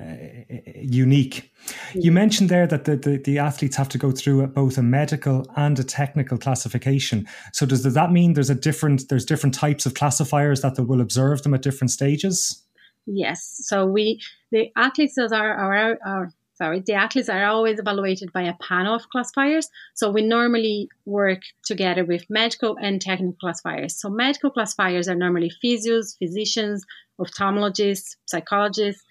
unique. 0.76 1.52
You 1.94 2.12
mentioned 2.12 2.50
there 2.50 2.66
that 2.66 2.86
the, 2.86 2.96
the, 2.96 3.18
the, 3.18 3.38
athletes 3.38 3.76
have 3.76 3.90
to 3.90 4.00
go 4.00 4.10
through 4.12 4.46
both 4.48 4.80
a 4.80 4.82
medical 4.82 5.46
and 5.56 5.78
a 5.78 5.84
technical 5.84 6.40
classification. 6.40 7.28
So 7.54 7.68
does, 7.68 7.84
does 7.84 7.94
that 7.94 8.12
mean 8.12 8.34
there's 8.34 8.50
a 8.50 8.56
different 8.56 9.10
there's 9.10 9.26
different 9.26 9.54
types 9.54 9.86
of 9.86 9.94
classifiers 9.94 10.62
that 10.62 10.80
will 10.80 11.02
observe 11.02 11.44
them 11.44 11.54
at 11.54 11.62
different 11.62 11.92
stages? 11.92 12.64
Yes. 13.06 13.62
So 13.66 13.86
we 13.86 14.20
the 14.52 14.72
athletes 14.76 15.14
that 15.16 15.32
are 15.32 15.54
are, 15.54 16.00
are 16.04 16.34
sorry, 16.60 16.84
the 16.86 16.94
athletes 16.94 17.30
are 17.30 17.46
always 17.46 17.80
evaluated 17.80 18.32
by 18.34 18.44
a 18.44 18.54
panel 18.62 18.94
of 18.94 19.10
classifiers. 19.10 19.70
So 19.96 20.12
we 20.12 20.22
normally 20.22 20.90
work 21.06 21.42
together 21.66 22.04
with 22.04 22.30
medical 22.30 22.78
and 22.80 23.02
technical 23.02 23.38
classifiers. 23.40 24.00
So 24.00 24.10
medical 24.10 24.52
classifiers 24.52 25.08
are 25.08 25.16
normally 25.16 25.52
physios, 25.64 26.18
physicians, 26.20 26.86
ophthalmologists, 27.20 28.18
psychologists, 28.26 29.04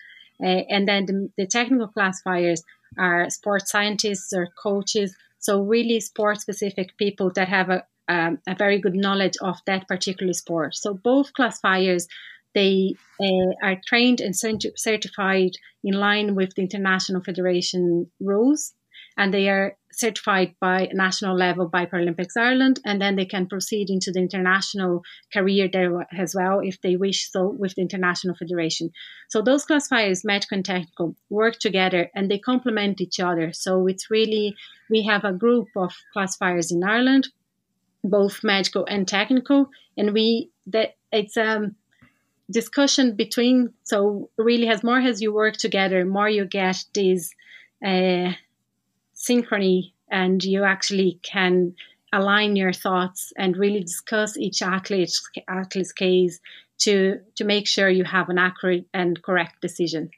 uh, 0.43 0.63
and 0.75 0.87
then 0.87 1.07
the, 1.07 1.31
the, 1.39 1.47
technical 1.47 1.89
classifiers 1.89 2.63
are 2.99 3.29
sports 3.31 3.71
scientists 3.73 4.33
or 4.33 4.49
coaches. 4.63 5.17
So 5.41 5.63
really 5.63 6.01
sport 6.01 6.41
specific 6.41 6.97
people 6.97 7.33
that 7.35 7.49
have 7.49 7.71
a, 7.71 7.83
um, 8.09 8.39
a 8.47 8.55
very 8.55 8.79
good 8.79 8.95
knowledge 8.95 9.37
of 9.43 9.57
that 9.67 9.89
particular 9.89 10.35
sport. 10.35 10.77
So 10.77 10.95
both 10.95 11.33
classifiers 11.33 12.07
they 12.55 12.95
uh, 13.21 13.53
are 13.63 13.81
trained 13.87 14.21
and 14.21 14.35
certified 14.37 15.53
in 15.85 15.95
line 15.95 16.35
with 16.35 16.55
the 16.55 16.63
International 16.63 17.23
Federation 17.23 18.11
rules, 18.21 18.75
and 19.17 19.33
they 19.33 19.49
are 19.49 19.77
certified 19.93 20.55
by 20.61 20.89
national 20.93 21.37
level 21.37 21.67
by 21.67 21.85
Paralympics 21.85 22.37
Ireland, 22.37 22.81
and 22.85 23.01
then 23.01 23.17
they 23.17 23.25
can 23.25 23.49
proceed 23.49 23.91
into 23.91 24.13
the 24.13 24.21
international 24.21 25.03
career 25.33 25.69
there 25.73 26.07
as 26.17 26.35
well 26.35 26.61
if 26.61 26.81
they 26.83 26.97
wish 26.97 27.31
so 27.31 27.49
with 27.49 27.75
the 27.75 27.83
International 27.83 28.37
Federation. 28.37 28.91
So 29.29 29.43
those 29.43 29.65
classifiers, 29.65 30.25
medical 30.25 30.57
and 30.57 30.65
technical, 30.65 31.17
work 31.31 31.59
together 31.59 32.11
and 32.15 32.31
they 32.31 32.39
complement 32.39 33.01
each 33.01 33.19
other. 33.19 33.53
So 33.53 33.87
it's 33.89 34.11
really 34.11 34.55
we 34.89 35.05
have 35.05 35.25
a 35.25 35.33
group 35.33 35.69
of 35.77 35.93
classifiers 36.13 36.71
in 36.71 36.85
Ireland, 36.85 37.29
both 38.05 38.45
medical 38.45 38.87
and 38.87 39.07
technical, 39.07 39.71
and 39.97 40.13
we 40.13 40.51
that 40.67 40.95
it's 41.11 41.37
um 41.37 41.75
discussion 42.51 43.15
between 43.15 43.73
so 43.85 44.31
really 44.39 44.69
as 44.69 44.83
more 44.83 44.99
as 44.99 45.21
you 45.21 45.33
work 45.33 45.57
together 45.57 46.05
more 46.05 46.29
you 46.29 46.45
get 46.45 46.83
this 46.95 47.35
uh, 47.85 48.33
synchrony 49.15 49.93
and 50.11 50.43
you 50.43 50.65
actually 50.65 51.21
can 51.23 51.75
align 52.13 52.57
your 52.57 52.73
thoughts 52.73 53.33
and 53.37 53.57
really 53.57 53.81
discuss 53.81 54.39
each 54.39 54.63
athlete's, 54.63 55.29
athlete's 55.47 55.93
case 55.93 56.41
to 56.79 57.19
to 57.37 57.45
make 57.45 57.67
sure 57.67 57.89
you 57.89 58.05
have 58.05 58.31
an 58.31 58.39
accurate 58.39 58.87
and 58.95 59.23
correct 59.23 59.61
decision 59.61 60.11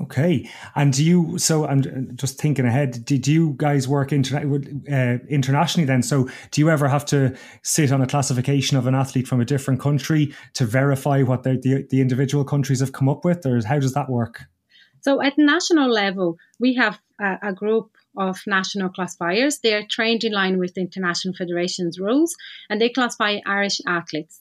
Okay, 0.00 0.48
and 0.76 0.92
do 0.92 1.04
you? 1.04 1.38
So 1.38 1.66
I'm 1.66 2.16
just 2.16 2.38
thinking 2.38 2.64
ahead. 2.64 3.04
Did 3.04 3.26
you 3.26 3.54
guys 3.56 3.88
work 3.88 4.10
interna- 4.10 4.46
uh, 4.88 5.24
internationally 5.28 5.86
then? 5.86 6.04
So 6.04 6.28
do 6.52 6.60
you 6.60 6.70
ever 6.70 6.86
have 6.86 7.04
to 7.06 7.36
sit 7.62 7.90
on 7.90 8.00
a 8.00 8.06
classification 8.06 8.76
of 8.76 8.86
an 8.86 8.94
athlete 8.94 9.26
from 9.26 9.40
a 9.40 9.44
different 9.44 9.80
country 9.80 10.32
to 10.54 10.64
verify 10.64 11.22
what 11.22 11.42
the, 11.42 11.58
the, 11.60 11.84
the 11.90 12.00
individual 12.00 12.44
countries 12.44 12.78
have 12.78 12.92
come 12.92 13.08
up 13.08 13.24
with, 13.24 13.44
or 13.44 13.60
how 13.66 13.80
does 13.80 13.94
that 13.94 14.08
work? 14.08 14.42
So 15.00 15.20
at 15.20 15.36
national 15.36 15.90
level, 15.90 16.36
we 16.60 16.74
have 16.74 17.00
a, 17.20 17.38
a 17.42 17.52
group 17.52 17.90
of 18.16 18.38
national 18.46 18.90
classifiers. 18.90 19.58
They 19.58 19.74
are 19.74 19.86
trained 19.88 20.22
in 20.22 20.32
line 20.32 20.58
with 20.58 20.74
the 20.74 20.80
International 20.80 21.34
Federation's 21.34 21.98
rules, 21.98 22.36
and 22.70 22.80
they 22.80 22.88
classify 22.88 23.38
Irish 23.46 23.80
athletes 23.86 24.40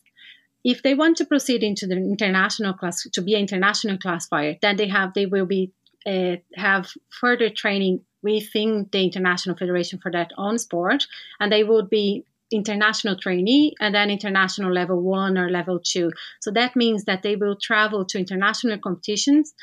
if 0.64 0.84
they 0.84 0.94
want 0.94 1.18
to 1.18 1.26
proceed 1.26 1.64
into 1.64 1.88
the 1.88 1.96
international 1.96 2.74
class 2.74 3.04
to 3.14 3.22
be 3.22 3.34
an 3.36 3.42
international 3.42 3.98
classifier, 3.98 4.56
then 4.62 4.76
they 4.76 4.88
have 4.88 5.14
they 5.14 5.26
will 5.26 5.46
be 5.46 5.72
uh, 6.06 6.38
have 6.56 6.90
further 7.10 7.50
training 7.50 8.02
within 8.22 8.88
the 8.92 9.04
international 9.04 9.56
federation 9.56 10.00
for 10.00 10.12
that 10.12 10.32
own 10.38 10.58
sport, 10.58 11.06
and 11.40 11.52
they 11.52 11.64
would 11.64 11.90
be 11.90 12.26
international 12.52 13.18
trainee 13.18 13.76
and 13.80 13.94
then 13.94 14.10
international 14.10 14.72
level 14.72 15.02
one 15.02 15.38
or 15.38 15.50
level 15.50 15.80
two. 15.84 16.12
So 16.40 16.52
that 16.52 16.76
means 16.76 17.04
that 17.06 17.22
they 17.22 17.36
will 17.36 17.58
travel 17.62 18.06
to 18.06 18.18
international 18.18 18.78
competitions 18.78 19.54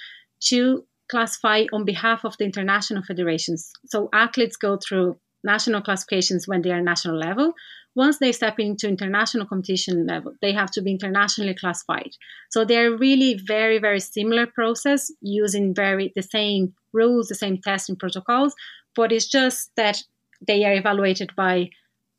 to 0.48 0.84
classify 1.08 1.64
on 1.72 1.84
behalf 1.84 2.24
of 2.24 2.36
the 2.38 2.44
international 2.44 3.02
federations. 3.02 3.72
So 3.86 4.08
athletes 4.12 4.56
go 4.56 4.76
through 4.76 5.18
national 5.42 5.82
classifications 5.82 6.48
when 6.48 6.62
they 6.62 6.70
are 6.70 6.80
national 6.80 7.18
level, 7.18 7.54
once 7.96 8.18
they 8.18 8.32
step 8.32 8.58
into 8.58 8.88
international 8.88 9.46
competition 9.46 10.06
level, 10.06 10.34
they 10.42 10.52
have 10.52 10.70
to 10.72 10.82
be 10.82 10.90
internationally 10.90 11.54
classified. 11.54 12.10
So 12.50 12.64
they're 12.64 12.90
really 12.90 13.34
very, 13.34 13.78
very 13.78 14.00
similar 14.00 14.46
process 14.46 15.12
using 15.20 15.74
very 15.74 16.12
the 16.16 16.22
same 16.22 16.74
rules, 16.92 17.28
the 17.28 17.34
same 17.34 17.58
testing 17.58 17.96
protocols, 17.96 18.54
but 18.96 19.12
it's 19.12 19.28
just 19.28 19.70
that 19.76 20.02
they 20.46 20.64
are 20.64 20.74
evaluated 20.74 21.34
by 21.36 21.70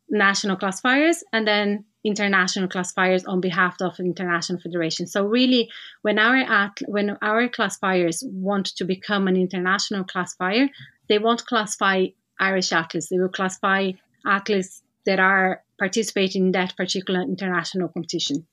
national 0.10 0.55
classifiers 0.55 1.24
and 1.34 1.48
then 1.48 1.86
international 2.05 2.67
classifiers 2.67 3.25
on 3.25 3.41
behalf 3.41 3.75
of 3.82 4.00
international 4.00 4.60
federation. 4.62 5.08
So 5.08 5.25
really, 5.25 5.70
when 6.03 6.20
our 6.20 6.36
at, 6.36 6.79
when 6.88 7.17
our 7.22 7.50
classifiers 7.50 8.24
want 8.27 8.67
to 8.77 8.86
become 8.86 9.27
an 9.27 9.36
international 9.36 10.03
classifier, 10.03 10.70
they 11.10 11.17
won't 11.17 11.46
classify 11.46 12.05
Irish 12.39 12.72
athletes. 12.72 13.10
They 13.10 13.17
will 13.17 13.29
classify 13.29 13.91
athletes 14.25 14.84
that 15.05 15.20
are 15.20 15.63
participating 15.77 16.48
in 16.48 16.51
that 16.53 16.75
particular 16.75 17.22
international 17.22 17.89
competition. 17.89 18.48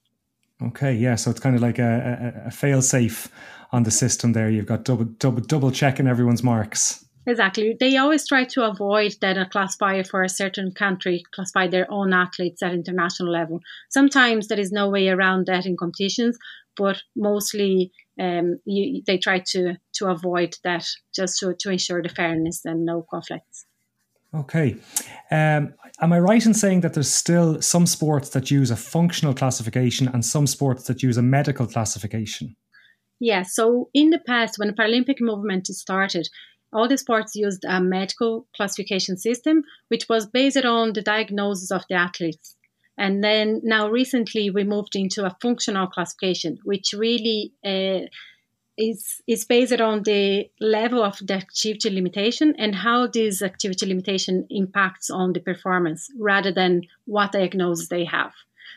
Okay, 0.62 0.94
yeah, 0.94 1.16
so 1.16 1.30
it's 1.30 1.40
kind 1.40 1.56
of 1.56 1.62
like 1.62 1.78
a, 1.78 2.42
a, 2.44 2.48
a 2.48 2.50
fail 2.50 2.82
safe 2.82 3.28
on 3.72 3.82
the 3.82 3.90
system 3.90 4.32
there. 4.32 4.48
You've 4.48 4.66
got 4.66 4.84
double 4.84 5.04
double 5.04 5.40
double 5.40 5.70
checking 5.70 6.06
everyone's 6.06 6.42
marks. 6.42 7.04
Exactly. 7.26 7.76
They 7.78 7.96
always 7.96 8.26
try 8.26 8.44
to 8.44 8.64
avoid 8.64 9.14
that 9.20 9.38
a 9.38 9.46
classifier 9.46 10.02
for 10.02 10.22
a 10.22 10.28
certain 10.28 10.72
country 10.72 11.22
classify 11.32 11.68
their 11.68 11.90
own 11.90 12.12
athletes 12.12 12.62
at 12.62 12.72
international 12.72 13.30
level. 13.30 13.60
Sometimes 13.90 14.48
there 14.48 14.58
is 14.58 14.72
no 14.72 14.88
way 14.90 15.08
around 15.08 15.46
that 15.46 15.64
in 15.64 15.76
competitions, 15.76 16.36
but 16.76 17.00
mostly 17.14 17.92
um, 18.18 18.58
you, 18.64 19.02
they 19.06 19.18
try 19.18 19.38
to 19.50 19.76
to 19.94 20.06
avoid 20.08 20.56
that 20.64 20.84
just 21.14 21.38
to, 21.38 21.54
to 21.60 21.70
ensure 21.70 22.02
the 22.02 22.08
fairness 22.08 22.64
and 22.64 22.84
no 22.84 23.06
conflicts. 23.08 23.66
Okay. 24.34 24.76
Um, 25.30 25.74
am 26.02 26.12
I 26.12 26.18
right 26.18 26.44
in 26.44 26.52
saying 26.52 26.80
that 26.80 26.94
there's 26.94 27.10
still 27.10 27.62
some 27.62 27.86
sports 27.86 28.30
that 28.30 28.50
use 28.50 28.70
a 28.70 28.76
functional 28.76 29.34
classification 29.34 30.08
and 30.08 30.24
some 30.24 30.46
sports 30.46 30.84
that 30.84 31.02
use 31.02 31.16
a 31.16 31.22
medical 31.22 31.66
classification? 31.66 32.56
Yeah, 33.20 33.42
so 33.42 33.88
in 33.94 34.10
the 34.10 34.18
past, 34.18 34.58
when 34.58 34.68
the 34.68 34.74
Paralympic 34.74 35.20
movement 35.20 35.68
started, 35.68 36.28
all 36.72 36.88
the 36.88 36.98
sports 36.98 37.36
used 37.36 37.64
a 37.64 37.80
medical 37.80 38.48
classification 38.56 39.16
system, 39.16 39.62
which 39.88 40.08
was 40.08 40.26
based 40.26 40.64
on 40.64 40.92
the 40.92 41.02
diagnosis 41.02 41.70
of 41.70 41.84
the 41.88 41.94
athletes. 41.94 42.56
And 42.98 43.22
then 43.22 43.60
now 43.62 43.88
recently 43.88 44.50
we 44.50 44.64
moved 44.64 44.96
into 44.96 45.24
a 45.24 45.36
functional 45.40 45.86
classification, 45.86 46.58
which 46.64 46.92
really 46.92 47.52
uh, 47.64 48.06
is 48.78 49.20
is 49.26 49.44
based 49.44 49.80
on 49.80 50.02
the 50.02 50.50
level 50.60 51.02
of 51.02 51.18
the 51.26 51.34
activity 51.34 51.90
limitation 51.90 52.54
and 52.58 52.74
how 52.74 53.06
this 53.06 53.42
activity 53.42 53.86
limitation 53.86 54.46
impacts 54.50 55.10
on 55.10 55.32
the 55.32 55.40
performance 55.40 56.08
rather 56.18 56.52
than 56.52 56.82
what 57.04 57.32
diagnosis 57.32 57.88
they 57.88 58.04
have. 58.04 58.32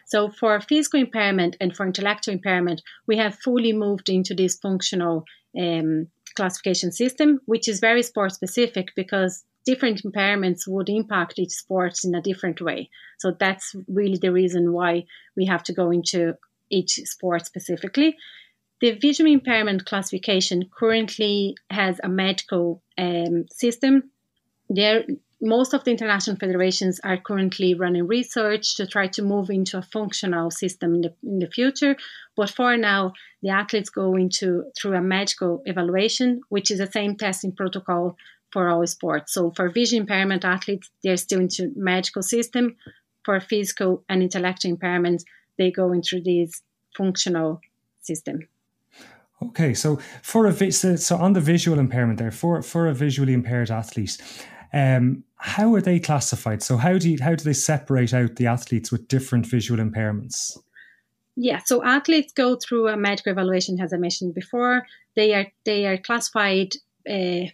So 0.06 0.30
for 0.30 0.60
physical 0.62 1.00
impairment 1.00 1.58
and 1.60 1.76
for 1.76 1.86
intellectual 1.86 2.34
impairment, 2.34 2.82
we 3.08 3.18
have 3.18 3.40
fully 3.40 3.74
moved 3.74 4.10
into 4.10 4.36
this 4.36 4.58
functional 4.58 5.26
um, 5.58 6.08
classification 6.36 6.92
system, 6.92 7.40
which 7.46 7.68
is 7.68 7.80
very 7.80 8.04
sport 8.04 8.34
specific 8.34 8.90
because 8.96 9.44
different 9.66 10.04
impairments 10.04 10.68
would 10.68 10.90
impact 10.90 11.40
each 11.40 11.52
sport 11.52 12.04
in 12.04 12.14
a 12.14 12.22
different 12.22 12.62
way. 12.62 12.90
So 13.18 13.32
that's 13.32 13.76
really 13.88 14.18
the 14.18 14.32
reason 14.32 14.74
why 14.74 15.06
we 15.36 15.46
have 15.46 15.64
to 15.64 15.74
go 15.74 15.90
into 15.90 16.36
each 16.70 17.00
sport 17.06 17.46
specifically. 17.46 18.16
The 18.82 18.92
visual 18.92 19.32
impairment 19.32 19.86
classification 19.86 20.70
currently 20.78 21.56
has 21.70 22.00
a 22.04 22.10
medical 22.10 22.82
um, 22.98 23.46
system. 23.50 24.12
There, 24.70 25.06
most 25.42 25.74
of 25.74 25.84
the 25.84 25.92
international 25.92 26.38
federations 26.38 27.00
are 27.04 27.18
currently 27.18 27.74
running 27.74 28.08
research 28.08 28.76
to 28.76 28.86
try 28.86 29.08
to 29.08 29.22
move 29.22 29.50
into 29.50 29.78
a 29.78 29.82
functional 29.82 30.52
system 30.52 30.96
in 30.96 31.02
the, 31.02 31.14
in 31.24 31.40
the 31.40 31.50
future. 31.50 31.96
But 32.36 32.50
for 32.50 32.76
now, 32.76 33.14
the 33.42 33.50
athletes 33.50 33.90
go 33.90 34.16
into 34.16 34.66
through 34.78 34.96
a 34.96 35.02
medical 35.02 35.62
evaluation, 35.66 36.42
which 36.50 36.70
is 36.70 36.80
the 36.80 36.92
same 36.92 37.16
testing 37.16 37.54
protocol 37.54 38.18
for 38.52 38.70
all 38.70 38.86
sports. 38.88 39.34
So 39.34 39.52
for 39.52 39.70
vision 39.70 40.00
impairment 40.00 40.44
athletes, 40.44 40.90
they're 41.04 41.18
still 41.18 41.40
into 41.40 41.72
medical 41.76 42.24
system. 42.24 42.76
For 43.24 43.40
physical 43.40 44.04
and 44.08 44.22
intellectual 44.22 44.76
impairments, 44.76 45.24
they 45.58 45.72
go 45.72 45.92
into 45.94 46.22
this 46.22 46.62
functional 46.96 47.62
system. 48.02 48.48
Okay, 49.48 49.74
so 49.74 50.00
for 50.22 50.48
a 50.48 50.72
so 50.72 51.18
on 51.18 51.34
the 51.34 51.42
visual 51.42 51.80
impairment 51.80 52.20
there, 52.20 52.32
for 52.32 52.62
for 52.62 52.88
a 52.88 52.94
visually 52.94 53.34
impaired 53.34 53.72
athlete, 53.72 54.18
um, 54.74 55.24
how 55.38 55.74
are 55.76 55.82
they 55.82 56.00
classified? 56.00 56.64
So 56.64 56.78
how 56.78 56.98
do 56.98 57.10
you, 57.10 57.18
how 57.22 57.36
do 57.36 57.44
they 57.44 57.54
separate 57.54 58.14
out 58.14 58.36
the 58.36 58.48
athletes 58.48 58.92
with 58.92 59.08
different 59.08 59.46
visual 59.46 59.84
impairments? 59.84 60.58
Yeah, 61.36 61.60
so 61.66 61.84
athletes 61.84 62.32
go 62.34 62.56
through 62.56 62.88
a 62.88 62.98
medical 62.98 63.32
evaluation, 63.32 63.80
as 63.80 63.94
I 63.94 63.98
mentioned 63.98 64.34
before. 64.34 64.86
They 65.16 65.34
are 65.34 65.48
they 65.66 65.86
are 65.86 65.98
classified 65.98 66.76
uh, 67.10 67.48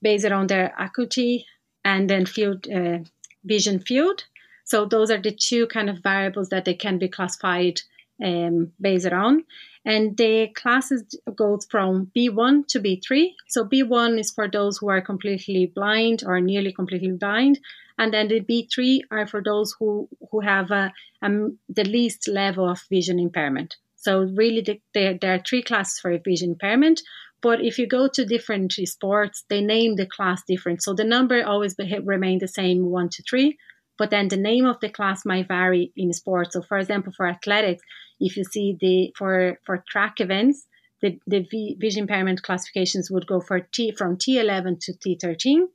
based 0.00 0.26
on 0.26 0.46
their 0.46 0.74
acuity 0.78 1.46
and 1.84 2.08
then 2.08 2.26
field 2.26 2.66
uh, 2.68 2.98
vision 3.44 3.78
field. 3.78 4.24
So 4.64 4.86
those 4.86 5.10
are 5.10 5.20
the 5.20 5.32
two 5.32 5.66
kind 5.66 5.90
of 5.90 6.02
variables 6.02 6.48
that 6.48 6.64
they 6.64 6.74
can 6.74 6.98
be 6.98 7.08
classified 7.08 7.80
um, 8.22 8.72
based 8.80 9.12
on. 9.12 9.44
And 9.84 10.16
the 10.16 10.48
classes 10.54 11.02
go 11.34 11.58
from 11.68 12.10
B1 12.16 12.68
to 12.68 12.80
B3. 12.80 13.32
So 13.48 13.64
B1 13.64 14.18
is 14.18 14.30
for 14.30 14.48
those 14.48 14.78
who 14.78 14.88
are 14.88 15.00
completely 15.00 15.66
blind 15.74 16.22
or 16.24 16.40
nearly 16.40 16.72
completely 16.72 17.12
blind. 17.12 17.58
And 17.98 18.14
then 18.14 18.28
the 18.28 18.40
B3 18.40 19.00
are 19.10 19.26
for 19.26 19.42
those 19.42 19.74
who, 19.78 20.08
who 20.30 20.40
have 20.40 20.70
a, 20.70 20.92
a, 21.22 21.28
the 21.68 21.84
least 21.84 22.28
level 22.28 22.68
of 22.68 22.80
vision 22.90 23.18
impairment. 23.18 23.76
So 23.96 24.22
really 24.22 24.60
the, 24.60 24.80
the, 24.94 25.18
there 25.20 25.34
are 25.34 25.42
three 25.46 25.62
classes 25.62 25.98
for 25.98 26.16
vision 26.18 26.50
impairment. 26.50 27.02
But 27.40 27.64
if 27.64 27.76
you 27.76 27.88
go 27.88 28.06
to 28.06 28.24
different 28.24 28.72
sports, 28.72 29.44
they 29.50 29.60
name 29.60 29.96
the 29.96 30.06
class 30.06 30.42
different. 30.46 30.82
So 30.82 30.94
the 30.94 31.04
number 31.04 31.44
always 31.44 31.74
be, 31.74 31.98
remain 32.04 32.38
the 32.38 32.46
same, 32.46 32.86
one 32.86 33.08
to 33.10 33.22
three 33.28 33.58
but 33.98 34.10
then 34.10 34.28
the 34.28 34.36
name 34.36 34.64
of 34.66 34.80
the 34.80 34.88
class 34.88 35.24
might 35.24 35.48
vary 35.48 35.92
in 35.96 36.12
sports. 36.12 36.54
So, 36.54 36.62
for 36.62 36.78
example, 36.78 37.12
for 37.16 37.28
athletics, 37.28 37.82
if 38.22 38.36
you 38.36 38.44
see 38.44 38.76
the 38.80 39.12
for 39.16 39.58
for 39.64 39.84
track 39.88 40.20
events, 40.20 40.66
the 41.00 41.18
the 41.26 41.46
vision 41.78 42.02
impairment 42.02 42.42
classifications 42.42 43.10
would 43.10 43.26
go 43.26 43.40
for 43.40 43.60
T 43.60 43.92
from 43.92 44.16
T11 44.16 44.80
to 44.80 44.92
T13, 44.92 45.66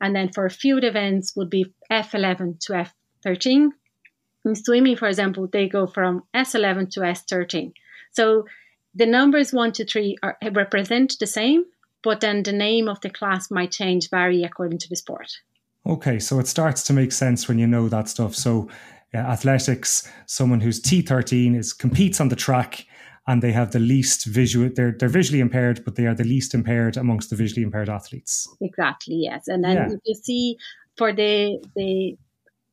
and 0.00 0.16
then 0.16 0.32
for 0.32 0.48
field 0.48 0.84
events 0.84 1.36
would 1.36 1.50
be 1.50 1.72
F11 1.90 2.60
to 2.60 2.86
F13. 3.24 3.70
In 4.46 4.54
swimming, 4.54 4.96
for 4.96 5.06
example, 5.06 5.46
they 5.46 5.68
go 5.68 5.86
from 5.86 6.22
S11 6.34 6.90
to 6.92 7.00
S13. 7.00 7.72
So 8.12 8.46
the 8.94 9.06
numbers 9.06 9.52
one 9.52 9.72
to 9.72 9.84
three 9.84 10.16
are, 10.22 10.38
represent 10.52 11.18
the 11.20 11.26
same, 11.26 11.64
but 12.02 12.20
then 12.20 12.42
the 12.42 12.52
name 12.52 12.88
of 12.88 13.00
the 13.02 13.10
class 13.10 13.50
might 13.50 13.70
change, 13.70 14.08
vary 14.08 14.42
according 14.42 14.78
to 14.78 14.88
the 14.88 14.96
sport. 14.96 15.30
Okay, 15.86 16.18
so 16.18 16.38
it 16.38 16.46
starts 16.46 16.82
to 16.84 16.92
make 16.92 17.12
sense 17.12 17.48
when 17.48 17.58
you 17.58 17.66
know 17.66 17.88
that 17.88 18.08
stuff. 18.08 18.34
So, 18.34 18.68
athletics, 19.18 20.10
someone 20.26 20.60
who's 20.60 20.80
T13 20.80 21.56
is 21.56 21.72
competes 21.72 22.20
on 22.20 22.28
the 22.28 22.36
track 22.36 22.86
and 23.26 23.42
they 23.42 23.52
have 23.52 23.70
the 23.70 23.78
least 23.78 24.26
visual 24.26 24.70
they're 24.74 24.94
they're 24.98 25.08
visually 25.08 25.40
impaired 25.40 25.84
but 25.84 25.94
they 25.94 26.06
are 26.06 26.14
the 26.14 26.24
least 26.24 26.54
impaired 26.54 26.96
amongst 26.96 27.30
the 27.30 27.36
visually 27.36 27.62
impaired 27.62 27.88
athletes. 27.88 28.48
Exactly 28.60 29.20
yes. 29.22 29.46
And 29.46 29.62
then 29.62 29.76
yeah. 29.76 29.96
you 30.04 30.14
see 30.14 30.56
for 30.96 31.12
the 31.12 31.58
the 31.76 32.16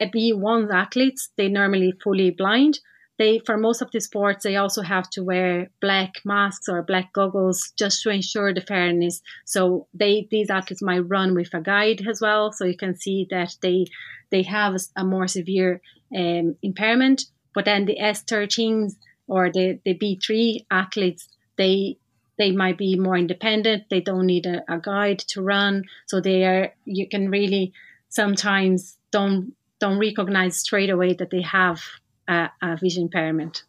b1 0.02 0.73
athletes 0.73 1.30
they 1.38 1.47
normally 1.47 1.93
fully 2.04 2.32
blind. 2.32 2.80
They 3.19 3.39
for 3.45 3.58
most 3.58 3.82
of 3.82 3.91
the 3.91 4.00
sports 4.00 4.43
they 4.43 4.56
also 4.56 4.82
have 4.82 5.10
to 5.12 5.23
wear 5.23 5.69
black 5.82 6.13
masks 6.23 6.69
or 6.69 6.84
black 6.84 7.13
goggles 7.13 7.73
just 7.78 8.04
to 8.04 8.10
ensure 8.10 8.54
the 8.54 8.62
fairness. 8.62 9.21
So 9.45 9.88
they 9.93 10.28
these 10.32 10.50
athletes 10.50 10.82
might 10.82 11.00
run 11.00 11.36
with 11.36 11.54
a 11.54 11.62
guide 11.62 12.02
as 12.08 12.21
well 12.21 12.52
so 12.52 12.65
you 12.65 12.78
can 12.78 12.95
see 12.95 13.28
that 13.30 13.56
they 13.62 13.86
they 14.30 14.43
have 14.43 14.76
a 14.95 15.04
more 15.04 15.28
severe 15.28 15.82
um, 16.15 16.56
impairment 16.62 17.26
but 17.54 17.65
then 17.65 17.86
the 17.86 17.98
s13s 18.00 18.96
or 19.28 19.52
the, 19.52 19.80
the 19.86 19.93
b3 19.96 20.65
athletes 20.72 21.28
they 21.58 21.98
they 22.38 22.52
might 22.52 22.78
be 22.78 22.98
more 22.98 23.17
independent 23.17 23.84
they 23.89 24.02
don't 24.02 24.26
need 24.26 24.46
a, 24.46 24.63
a 24.72 24.80
guide 24.80 25.20
to 25.20 25.41
run 25.41 25.84
so 26.06 26.22
they 26.22 26.43
are 26.46 26.74
you 26.86 27.08
can 27.08 27.30
really 27.30 27.74
sometimes 28.10 28.98
don't 29.12 29.54
don't 29.80 30.00
recognize 30.00 30.58
straight 30.58 30.89
away 30.89 31.13
that 31.13 31.30
they 31.30 31.41
have 31.41 31.82
a, 32.28 32.50
a 32.62 32.78
vision 32.78 33.04
impairment. 33.04 33.63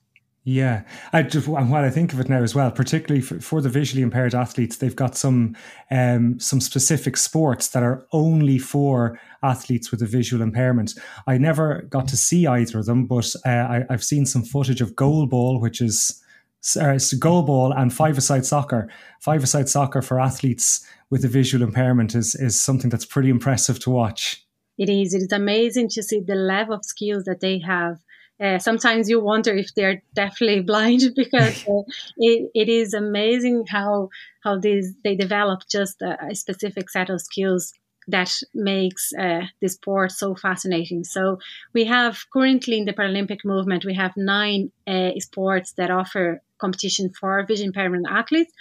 Yeah, 0.51 0.85
I 1.13 1.25
just, 1.25 1.47
and 1.47 1.77
I 1.77 1.91
think 1.91 2.15
of 2.15 2.21
it 2.21 2.31
now 2.31 2.43
as 2.43 2.55
well, 2.55 2.71
particularly 2.71 3.21
for, 3.21 3.39
for 3.39 3.61
the 3.61 3.69
visually 3.69 4.01
impaired 4.01 4.35
athletes, 4.35 4.79
they've 4.79 4.97
got 4.97 5.15
some 5.15 5.55
um, 5.91 6.41
some 6.41 6.63
specific 6.63 7.19
sports 7.19 7.69
that 7.69 7.83
are 7.83 8.07
only 8.13 8.59
for 8.59 9.21
athletes 9.43 9.91
with 9.91 10.01
a 10.01 10.07
visual 10.07 10.43
impairment. 10.43 10.95
I 11.27 11.37
never 11.37 11.83
got 11.91 12.09
to 12.09 12.17
see 12.17 12.47
either 12.47 12.79
of 12.79 12.87
them, 12.87 13.05
but 13.05 13.31
uh, 13.45 13.51
I, 13.51 13.85
have 13.91 14.03
seen 14.03 14.25
some 14.25 14.43
footage 14.43 14.81
of 14.81 14.95
goalball, 14.95 15.61
which 15.61 15.83
is 15.83 16.19
uh, 16.77 16.97
goalball 16.97 17.79
and 17.79 17.93
five-a-side 17.93 18.47
soccer. 18.47 18.89
Five-a-side 19.21 19.69
soccer 19.69 20.01
for 20.01 20.19
athletes 20.19 20.83
with 21.11 21.27
a 21.27 21.29
visual 21.29 21.63
impairment 21.63 22.15
is 22.15 22.35
is 22.35 22.59
something 22.59 22.89
that's 22.89 23.05
pretty 23.05 23.29
impressive 23.29 23.81
to 23.81 23.91
watch. 23.91 24.47
It 24.79 24.89
is. 24.89 25.13
It 25.13 25.25
is 25.25 25.33
amazing 25.33 25.91
to 25.91 26.03
see 26.03 26.21
the 26.21 26.37
level 26.37 26.73
of 26.73 26.87
skills 26.87 27.25
that 27.25 27.41
they 27.41 27.59
have 27.59 27.99
uh, 28.41 28.59
sometimes 28.59 29.09
you 29.09 29.21
wonder 29.21 29.53
if 29.55 29.75
they're 29.75 30.03
definitely 30.15 30.61
blind 30.73 31.03
because 31.17 31.63
uh, 31.69 31.83
it, 32.17 32.51
it 32.55 32.69
is 32.69 32.95
amazing 32.95 33.65
how 33.69 34.09
how 34.43 34.59
these 34.59 34.95
they 35.05 35.15
develop 35.15 35.61
just 35.71 36.01
a, 36.03 36.17
a 36.31 36.35
specific 36.35 36.91
set 36.91 37.11
of 37.11 37.21
skills 37.21 37.73
that 38.09 38.33
makes 38.55 39.13
uh, 39.13 39.43
sport 39.67 40.11
so 40.13 40.35
fascinating. 40.35 41.05
So 41.05 41.39
we 41.75 41.85
have 41.85 42.19
currently 42.33 42.79
in 42.79 42.87
the 42.87 42.95
Paralympic 42.95 43.45
movement 43.45 43.85
we 43.85 43.95
have 43.95 44.13
nine 44.17 44.73
uh, 44.87 45.11
sports 45.19 45.73
that 45.73 45.91
offer 45.91 46.41
competition 46.59 47.13
for 47.13 47.45
vision 47.47 47.67
impairment 47.67 48.07
athletes. 48.09 48.53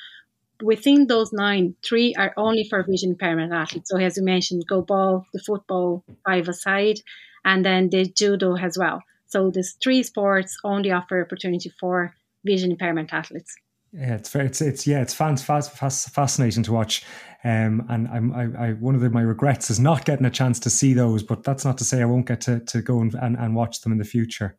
Within 0.62 1.08
those 1.08 1.32
nine, 1.32 1.76
three 1.88 2.16
are 2.16 2.34
only 2.36 2.68
for 2.68 2.84
vision 2.84 3.12
impairment 3.12 3.54
athletes. 3.54 3.90
So 3.90 3.98
as 3.98 4.18
you 4.18 4.24
mentioned, 4.24 4.66
goalball, 4.70 5.24
the 5.32 5.40
football, 5.40 6.04
five 6.26 6.50
aside, 6.50 7.00
and 7.46 7.64
then 7.64 7.90
the 7.90 8.06
judo 8.06 8.58
as 8.58 8.78
well. 8.78 9.02
So 9.28 9.52
these 9.52 9.76
three 9.84 10.04
sports 10.04 10.58
only 10.64 10.92
offer 10.92 11.22
opportunity 11.22 11.72
for 11.80 12.14
vision 12.46 12.72
impairment 12.72 13.14
athletes. 13.14 13.54
Yeah, 13.94 14.16
it's 14.16 14.30
very, 14.30 14.46
it's, 14.46 14.62
it's 14.62 14.86
yeah, 14.86 15.02
it's 15.02 15.14
fans, 15.14 15.44
fast, 15.44 15.72
fast, 15.72 16.10
fascinating 16.10 16.64
to 16.64 16.74
watch. 16.74 17.04
Um, 17.44 17.86
and 17.90 18.08
I'm, 18.08 18.34
I, 18.34 18.68
I, 18.68 18.72
one 18.74 18.96
of 18.96 19.02
the, 19.02 19.10
my 19.10 19.22
regrets 19.22 19.70
is 19.70 19.80
not 19.80 20.06
getting 20.06 20.26
a 20.26 20.30
chance 20.30 20.60
to 20.62 20.70
see 20.70 20.94
those, 20.94 21.24
but 21.24 21.44
that's 21.44 21.64
not 21.64 21.78
to 21.78 21.86
say 21.86 22.02
I 22.02 22.06
won't 22.06 22.28
get 22.28 22.42
to, 22.42 22.60
to 22.60 22.82
go 22.82 23.00
and, 23.00 23.14
and, 23.16 23.38
and 23.38 23.56
watch 23.56 23.82
them 23.82 23.92
in 23.92 23.98
the 23.98 24.06
future. 24.06 24.58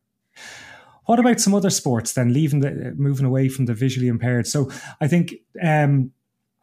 What 1.05 1.19
about 1.19 1.41
some 1.41 1.55
other 1.55 1.71
sports 1.71 2.13
then, 2.13 2.33
leaving 2.33 2.61
the, 2.61 2.95
moving 2.97 3.27
away 3.27 3.49
from 3.49 3.67
the 3.67 3.75
visually 3.75 4.09
impaired? 4.09 4.47
So 4.47 4.71
I 5.01 5.09
think, 5.09 5.35
um, 5.63 6.13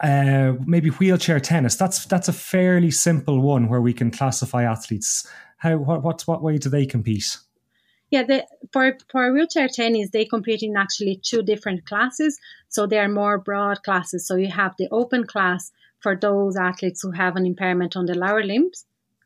uh, 0.00 0.52
maybe 0.66 0.90
wheelchair 0.90 1.40
tennis. 1.40 1.76
That's 1.76 2.04
that's 2.04 2.28
a 2.28 2.32
fairly 2.32 2.90
simple 2.90 3.40
one 3.40 3.68
where 3.68 3.80
we 3.80 3.94
can 3.94 4.10
classify 4.10 4.62
athletes. 4.62 5.26
How 5.56 5.78
what 5.78 6.02
what, 6.02 6.22
what 6.26 6.42
way 6.42 6.58
do 6.58 6.68
they 6.68 6.84
compete? 6.84 7.38
Yeah, 8.10 8.22
the, 8.22 8.46
for 8.72 8.96
for 9.10 9.32
wheelchair 9.32 9.68
tennis, 9.68 10.10
they 10.10 10.24
compete 10.24 10.62
in 10.62 10.76
actually 10.76 11.20
two 11.24 11.42
different 11.42 11.86
classes. 11.86 12.38
So 12.68 12.86
they 12.86 12.98
are 12.98 13.08
more 13.08 13.38
broad 13.38 13.82
classes. 13.82 14.26
So 14.26 14.36
you 14.36 14.50
have 14.50 14.74
the 14.78 14.88
open 14.92 15.26
class 15.26 15.72
for 16.00 16.14
those 16.14 16.56
athletes 16.56 17.02
who 17.02 17.10
have 17.10 17.36
an 17.36 17.46
impairment 17.46 17.96
on 17.96 18.06
the 18.06 18.14
lower 18.14 18.44
limbs, 18.44 18.84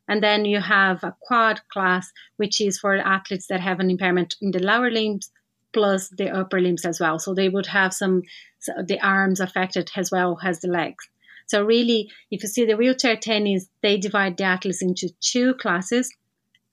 and 0.09 0.23
then 0.23 0.47
you 0.47 0.61
have 0.61 1.05
a 1.05 1.15
quad 1.21 1.61
class, 1.73 2.11
which 2.37 2.61
is 2.61 2.79
for 2.79 2.97
athletes 2.97 3.49
that 3.49 3.61
have 3.61 3.81
an 3.81 3.91
impairment 3.91 4.37
in 4.41 4.51
the 4.51 4.63
lower 4.63 4.91
limbs 4.91 5.31
plus 5.73 6.09
the 6.09 6.31
upper 6.31 6.61
limbs 6.61 6.85
as 6.85 6.99
well. 6.99 7.19
So 7.19 7.35
they 7.35 7.49
would 7.49 7.67
have 7.67 7.93
some 7.93 8.23
so 8.61 8.73
the 8.87 9.01
arms 9.01 9.41
affected 9.41 9.91
as 9.95 10.11
well 10.11 10.39
as 10.43 10.61
the 10.61 10.69
legs. 10.69 11.09
So 11.47 11.65
really, 11.65 12.11
if 12.31 12.43
you 12.43 12.49
see 12.49 12.65
the 12.65 12.77
wheelchair 12.77 13.17
tennis, 13.17 13.69
they 13.83 13.99
divide 13.99 14.37
the 14.37 14.45
athletes 14.45 14.83
into 14.83 15.11
two 15.21 15.55
classes 15.55 16.11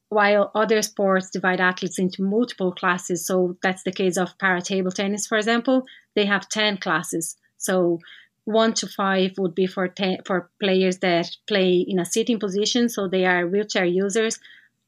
while 0.09 0.51
other 0.55 0.81
sports 0.81 1.29
divide 1.29 1.59
athletes 1.59 1.99
into 1.99 2.23
multiple 2.23 2.71
classes. 2.71 3.25
So 3.25 3.57
that's 3.61 3.83
the 3.83 3.91
case 3.91 4.17
of 4.17 4.37
para 4.37 4.61
table 4.61 4.91
tennis, 4.91 5.27
for 5.27 5.37
example. 5.37 5.83
They 6.15 6.25
have 6.25 6.49
10 6.49 6.77
classes. 6.77 7.35
So 7.57 7.99
one 8.47 8.73
to 8.75 8.87
five 8.87 9.33
would 9.37 9.53
be 9.53 9.67
for 9.67 9.89
ten, 9.89 10.19
for 10.25 10.49
players 10.61 10.99
that 10.99 11.29
play 11.47 11.85
in 11.85 11.99
a 11.99 12.05
sitting 12.05 12.39
position, 12.39 12.87
so 12.87 13.09
they 13.09 13.25
are 13.25 13.45
wheelchair 13.45 13.83
users. 13.83 14.39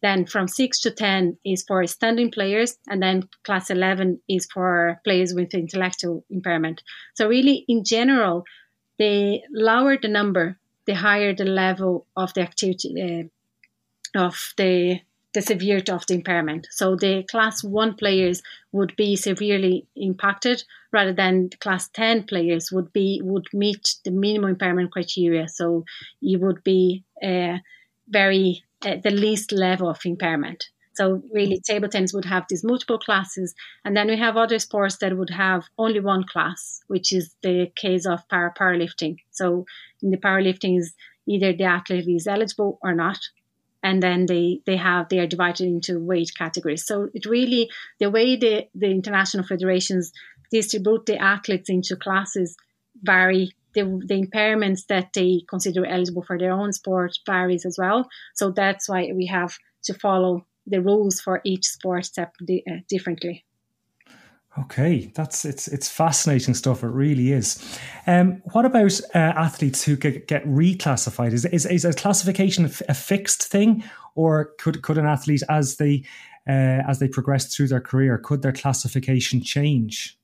Then 0.02 0.26
from 0.26 0.48
six 0.48 0.80
to 0.82 0.92
ten 0.92 1.38
is 1.44 1.66
for 1.68 1.86
standing 1.86 2.32
players, 2.32 2.78
and 2.88 3.04
then 3.04 3.28
class 3.44 3.70
eleven 3.70 4.22
is 4.30 4.46
for 4.46 5.02
players 5.04 5.34
with 5.34 5.54
intellectual 5.54 6.24
impairment. 6.30 6.84
So 7.16 7.28
really, 7.28 7.66
in 7.68 7.84
general, 7.84 8.46
the 8.98 9.42
lower 9.52 9.98
the 9.98 10.08
number, 10.08 10.58
the 10.86 10.96
higher 10.96 11.34
the 11.34 11.44
level 11.44 12.08
of 12.16 12.34
the 12.36 12.42
activity 12.42 13.30
uh, 14.16 14.24
of 14.26 14.54
the 14.56 15.02
the 15.40 15.46
severity 15.46 15.92
of 15.92 16.06
the 16.08 16.16
impairment. 16.16 16.68
So 16.72 16.96
the 16.96 17.24
class 17.24 17.64
one 17.64 17.96
players 17.96 18.42
would 18.72 18.96
be 18.96 19.16
severely 19.16 19.88
impacted 19.96 20.64
rather 20.92 21.14
than 21.14 21.50
class 21.62 21.88
10 21.90 22.24
players 22.24 22.72
would 22.72 22.92
be 22.92 23.22
would 23.24 23.48
meet 23.54 23.96
the 24.04 24.12
minimum 24.12 24.52
impairment 24.52 24.92
criteria. 24.92 25.48
So 25.48 25.86
you 26.20 26.40
would 26.40 26.64
be 26.64 27.06
uh, 27.24 27.58
very 28.08 28.64
uh, 28.86 28.98
the 29.04 29.12
least 29.12 29.52
level 29.52 29.90
of 29.90 30.00
impairment. 30.06 30.66
So 30.94 31.24
really 31.34 31.62
table 31.62 31.88
tennis 31.88 32.14
would 32.14 32.26
have 32.26 32.46
these 32.50 32.64
multiple 32.66 33.00
classes 33.00 33.56
and 33.86 33.96
then 33.96 34.08
we 34.08 34.18
have 34.18 34.36
other 34.36 34.60
sports 34.60 34.98
that 34.98 35.18
would 35.18 35.30
have 35.30 35.64
only 35.78 36.02
one 36.02 36.26
class, 36.26 36.82
which 36.88 37.14
is 37.14 37.34
the 37.42 37.72
case 37.78 38.06
of 38.06 38.28
para 38.28 38.54
powerlifting. 38.60 39.16
So 39.32 39.66
in 40.02 40.12
the 40.12 40.18
powerlifting 40.18 40.78
is 40.78 40.94
either 41.26 41.54
the 41.54 41.64
athlete 41.64 42.10
is 42.10 42.28
eligible 42.28 42.80
or 42.82 42.94
not 42.94 43.20
and 43.84 44.02
then 44.04 44.26
they 44.26 44.62
they 44.66 44.78
have 44.78 45.10
they 45.10 45.20
are 45.20 45.28
divided 45.28 45.68
into 45.68 46.00
weight 46.00 46.32
categories. 46.38 46.86
So 46.86 47.10
it 47.14 47.26
really 47.26 47.70
the 48.00 48.10
way 48.10 48.36
the 48.36 48.68
the 48.76 48.92
international 48.92 49.46
federations 49.46 50.12
distribute 50.52 51.06
the 51.06 51.18
athletes 51.18 51.70
into 51.70 51.96
classes 51.96 52.56
vary. 53.02 53.52
The, 53.76 53.84
the 53.84 54.20
impairments 54.26 54.88
that 54.88 55.14
they 55.14 55.44
consider 55.48 55.86
eligible 55.86 56.24
for 56.24 56.40
their 56.40 56.54
own 56.54 56.74
sport 56.74 57.12
varies 57.28 57.68
as 57.68 57.78
well. 57.78 58.10
So 58.34 58.50
that's 58.50 58.90
why 58.90 59.12
we 59.14 59.28
have 59.28 59.56
to 59.84 59.94
follow 59.94 60.48
the 60.66 60.82
rules 60.82 61.22
for 61.22 61.40
each 61.46 61.66
sport 61.66 62.06
step 62.06 62.34
uh, 62.42 62.72
differently. 62.90 63.46
Okay, 64.58 65.12
that's 65.14 65.46
it's 65.46 65.68
it's 65.68 65.88
fascinating 65.88 66.56
stuff. 66.56 66.84
It 66.84 66.88
really 66.88 67.32
is. 67.32 67.80
Um, 68.08 68.42
what 68.52 68.66
about 68.66 69.00
uh, 69.14 69.20
athletes 69.20 69.84
who 69.84 69.96
get, 69.96 70.28
get 70.28 70.44
reclassified? 70.46 71.34
Is, 71.34 71.46
is 71.46 71.68
is 71.68 71.86
a 71.86 71.94
classification 71.94 72.66
a 72.66 72.94
fixed 72.96 73.44
thing, 73.44 73.84
or 74.16 74.52
could 74.58 74.82
could 74.82 74.98
an 74.98 75.06
athlete 75.06 75.44
as 75.50 75.78
they 75.78 76.04
uh, 76.48 76.82
as 76.88 76.98
they 76.98 77.08
progress 77.08 77.54
through 77.54 77.68
their 77.68 77.80
career 77.80 78.18
could 78.18 78.42
their 78.42 78.52
classification 78.52 79.42
change? 79.42 80.18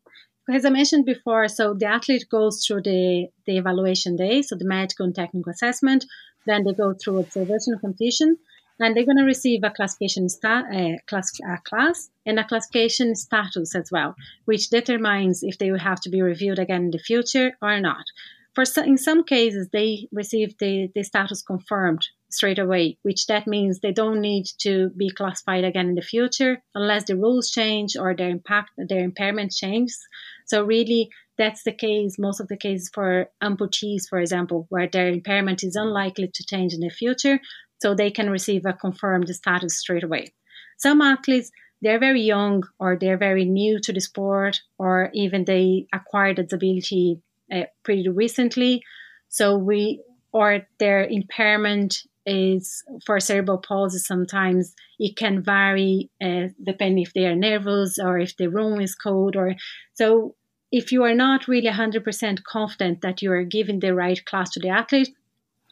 As 0.52 0.66
I 0.66 0.70
mentioned 0.70 1.06
before, 1.06 1.48
so 1.48 1.74
the 1.76 1.86
athlete 1.86 2.26
goes 2.30 2.66
through 2.66 2.82
the 2.82 3.28
the 3.46 3.58
evaluation 3.58 4.16
day, 4.16 4.42
so 4.42 4.56
the 4.56 4.66
medical 4.66 5.06
and 5.06 5.14
technical 5.14 5.52
assessment. 5.52 6.06
Then 6.48 6.64
they 6.64 6.74
go 6.74 6.94
through 6.94 7.20
observation 7.20 7.78
competition 7.80 8.38
and 8.80 8.96
they're 8.96 9.06
going 9.06 9.18
to 9.18 9.24
receive 9.24 9.62
a 9.64 9.70
classification 9.70 10.28
sta- 10.30 10.64
uh, 10.74 10.98
class, 11.08 11.32
class 11.64 12.10
and 12.26 12.40
a 12.40 12.44
classification 12.44 13.16
status 13.16 13.76
as 13.76 13.92
well, 13.92 14.16
which 14.46 14.70
determines 14.70 15.44
if 15.44 15.58
they 15.58 15.72
will 15.72 15.80
have 15.80 16.02
to 16.02 16.10
be 16.10 16.22
reviewed 16.22 16.60
again 16.60 16.86
in 16.86 16.92
the 16.92 17.00
future 17.00 17.58
or 17.62 17.80
not. 17.80 18.06
For 18.54 18.64
in 18.84 18.98
some 18.98 19.26
cases, 19.26 19.68
they 19.74 20.08
receive 20.14 20.58
the, 20.60 20.90
the 20.96 21.04
status 21.04 21.42
confirmed 21.42 22.08
straight 22.30 22.58
away, 22.60 22.98
which 23.04 23.28
that 23.28 23.48
means 23.48 23.80
they 23.80 23.92
don't 23.92 24.22
need 24.22 24.46
to 24.60 24.92
be 24.96 25.10
classified 25.10 25.66
again 25.66 25.90
in 25.90 25.96
the 25.96 26.02
future 26.02 26.62
unless 26.74 27.04
the 27.06 27.18
rules 27.18 27.52
change 27.52 27.98
or 27.98 28.16
their 28.16 28.30
impact, 28.30 28.72
their 28.78 29.04
impairment 29.04 29.52
changes. 29.52 30.00
So 30.46 30.64
really, 30.64 31.10
that's 31.38 31.64
the 31.64 31.74
case, 31.74 32.18
most 32.18 32.40
of 32.40 32.48
the 32.48 32.56
cases 32.56 32.90
for 32.94 33.30
amputees, 33.44 34.08
for 34.10 34.20
example, 34.20 34.68
where 34.70 34.88
their 34.88 35.10
impairment 35.10 35.64
is 35.64 35.76
unlikely 35.76 36.30
to 36.34 36.46
change 36.46 36.74
in 36.74 36.80
the 36.80 36.90
future, 36.90 37.40
so 37.82 37.94
they 37.94 38.12
can 38.12 38.30
receive 38.30 38.66
a 38.66 38.74
confirmed 38.74 39.30
status 39.30 39.78
straight 39.78 40.04
away. 40.04 40.34
Some 40.78 41.02
athletes, 41.02 41.52
they're 41.82 42.00
very 42.00 42.22
young 42.22 42.64
or 42.80 42.98
they're 43.00 43.18
very 43.18 43.46
new 43.46 43.80
to 43.82 43.94
the 43.94 44.02
sport, 44.02 44.62
or 44.78 45.10
even 45.14 45.46
they 45.46 45.88
acquired 45.94 46.40
a 46.40 46.44
disability 46.44 47.22
uh, 47.54 47.64
pretty 47.84 48.08
recently. 48.10 48.82
So 49.30 49.58
we, 49.58 50.02
or 50.32 50.62
their 50.80 51.06
impairment 51.06 51.96
is 52.26 52.84
for 53.06 53.20
cerebral 53.20 53.60
palsy 53.60 54.00
sometimes 54.00 54.74
it 54.98 55.16
can 55.16 55.44
vary 55.44 56.10
uh, 56.24 56.48
depending 56.64 57.04
if 57.04 57.14
they 57.14 57.26
are 57.26 57.36
nervous 57.36 58.00
or 58.00 58.18
if 58.18 58.36
the 58.38 58.48
room 58.48 58.82
is 58.82 58.96
cold 58.96 59.36
or 59.36 59.56
so 59.94 60.36
if 60.72 60.92
you 60.92 61.04
are 61.04 61.14
not 61.14 61.48
really 61.48 61.70
100% 61.70 62.44
confident 62.44 63.02
that 63.02 63.22
you 63.22 63.32
are 63.32 63.44
giving 63.44 63.80
the 63.80 63.94
right 63.94 64.26
class 64.26 64.50
to 64.50 64.60
the 64.60 64.70
athlete 64.70 65.16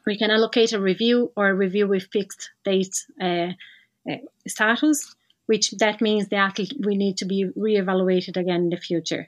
we 0.05 0.17
can 0.17 0.31
allocate 0.31 0.73
a 0.73 0.79
review 0.79 1.31
or 1.35 1.49
a 1.49 1.53
review 1.53 1.87
with 1.87 2.11
fixed 2.11 2.51
date 2.65 3.05
uh, 3.21 3.49
uh, 4.09 4.17
status, 4.47 5.15
which 5.45 5.71
that 5.71 6.01
means 6.01 6.27
the 6.27 6.35
athlete 6.35 6.73
will 6.79 6.95
need 6.95 7.17
to 7.17 7.25
be 7.25 7.45
reevaluated 7.57 8.37
again 8.37 8.63
in 8.63 8.69
the 8.69 8.77
future. 8.77 9.27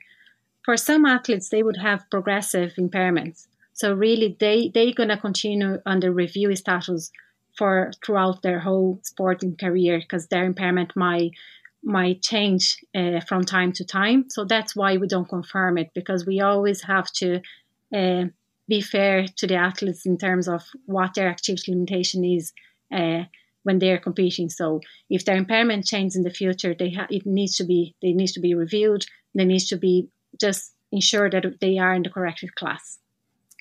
For 0.64 0.76
some 0.76 1.06
athletes, 1.06 1.48
they 1.48 1.62
would 1.62 1.76
have 1.76 2.10
progressive 2.10 2.74
impairments. 2.74 3.46
So 3.72 3.92
really, 3.92 4.36
they 4.40 4.70
they're 4.72 4.92
gonna 4.92 5.20
continue 5.20 5.78
under 5.86 6.10
review 6.12 6.54
status 6.56 7.10
for 7.56 7.92
throughout 8.04 8.42
their 8.42 8.60
whole 8.60 9.00
sporting 9.02 9.56
career 9.56 9.98
because 10.00 10.26
their 10.26 10.44
impairment 10.44 10.94
might 10.96 11.32
might 11.82 12.20
change 12.20 12.78
uh, 12.94 13.20
from 13.20 13.44
time 13.44 13.72
to 13.72 13.84
time. 13.84 14.28
So 14.28 14.44
that's 14.44 14.74
why 14.74 14.96
we 14.96 15.06
don't 15.06 15.28
confirm 15.28 15.78
it 15.78 15.90
because 15.94 16.26
we 16.26 16.40
always 16.40 16.82
have 16.82 17.12
to 17.12 17.40
uh, 17.94 18.24
be 18.68 18.80
fair 18.80 19.26
to 19.36 19.46
the 19.46 19.54
athletes 19.54 20.06
in 20.06 20.18
terms 20.18 20.48
of 20.48 20.62
what 20.86 21.14
their 21.14 21.28
activity 21.28 21.72
limitation 21.72 22.24
is 22.24 22.52
uh, 22.92 23.24
when 23.62 23.78
they're 23.78 23.98
competing. 23.98 24.48
So 24.48 24.80
if 25.10 25.24
their 25.24 25.36
impairment 25.36 25.86
changes 25.86 26.16
in 26.16 26.22
the 26.22 26.30
future, 26.30 26.74
they 26.74 26.90
ha- 26.90 27.08
it 27.10 27.26
needs 27.26 27.56
to 27.56 27.64
be 27.64 27.94
they 28.02 28.12
needs 28.12 28.32
to 28.32 28.40
be 28.40 28.54
reviewed. 28.54 29.04
They 29.34 29.44
needs 29.44 29.66
to 29.68 29.76
be 29.76 30.08
just 30.40 30.72
ensure 30.92 31.28
that 31.30 31.44
they 31.60 31.78
are 31.78 31.94
in 31.94 32.02
the 32.02 32.10
corrected 32.10 32.54
class. 32.54 32.98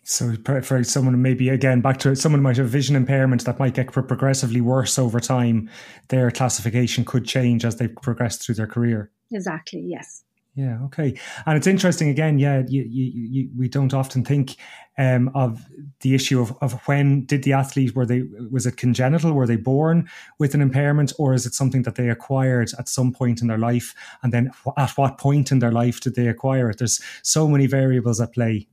So 0.08 0.36
for 0.62 0.84
someone 0.84 1.20
maybe 1.20 1.50
again 1.50 1.82
back 1.82 1.98
to 2.00 2.12
it, 2.12 2.18
someone 2.18 2.44
might 2.44 2.58
have 2.58 2.70
vision 2.70 2.96
impairment 2.96 3.44
that 3.46 3.58
might 3.58 3.74
get 3.74 3.92
progressively 3.92 4.62
worse 4.62 5.00
over 5.00 5.20
time. 5.20 5.70
Their 6.10 6.30
classification 6.30 7.04
could 7.04 7.26
change 7.26 7.66
as 7.66 7.78
they 7.78 7.88
progress 7.88 8.38
through 8.38 8.56
their 8.56 8.68
career. 8.68 9.12
Exactly. 9.32 9.82
Yes. 9.82 10.24
Yeah. 10.56 10.80
Okay. 10.86 11.20
And 11.46 11.58
it's 11.58 11.68
interesting 11.68 12.08
again. 12.08 12.40
Yeah, 12.40 12.64
you, 12.66 12.84
you, 12.84 13.12
you, 13.14 13.50
we 13.58 13.68
don't 13.68 13.94
often 13.94 14.24
think 14.24 14.56
um, 14.98 15.30
of 15.36 15.66
the 16.00 16.16
issue 16.16 16.42
of, 16.42 16.56
of 16.62 16.74
when 16.88 17.26
did 17.26 17.44
the 17.44 17.52
athlete 17.52 17.94
were 17.94 18.06
they 18.06 18.24
was 18.50 18.66
it 18.66 18.78
congenital? 18.78 19.34
Were 19.34 19.48
they 19.48 19.58
born 19.58 20.08
with 20.40 20.54
an 20.54 20.62
impairment, 20.62 21.12
or 21.20 21.34
is 21.34 21.46
it 21.46 21.54
something 21.54 21.84
that 21.84 21.96
they 21.96 22.10
acquired 22.10 22.72
at 22.80 22.88
some 22.88 23.12
point 23.12 23.42
in 23.42 23.48
their 23.48 23.58
life? 23.58 23.94
And 24.24 24.32
then 24.32 24.52
at 24.78 24.92
what 24.92 25.18
point 25.18 25.52
in 25.52 25.60
their 25.60 25.74
life 25.74 26.00
did 26.00 26.16
they 26.16 26.28
acquire 26.28 26.70
it? 26.70 26.78
There's 26.78 27.02
so 27.22 27.50
many 27.50 27.68
variables 27.68 28.22
at 28.22 28.34
play. 28.34 28.68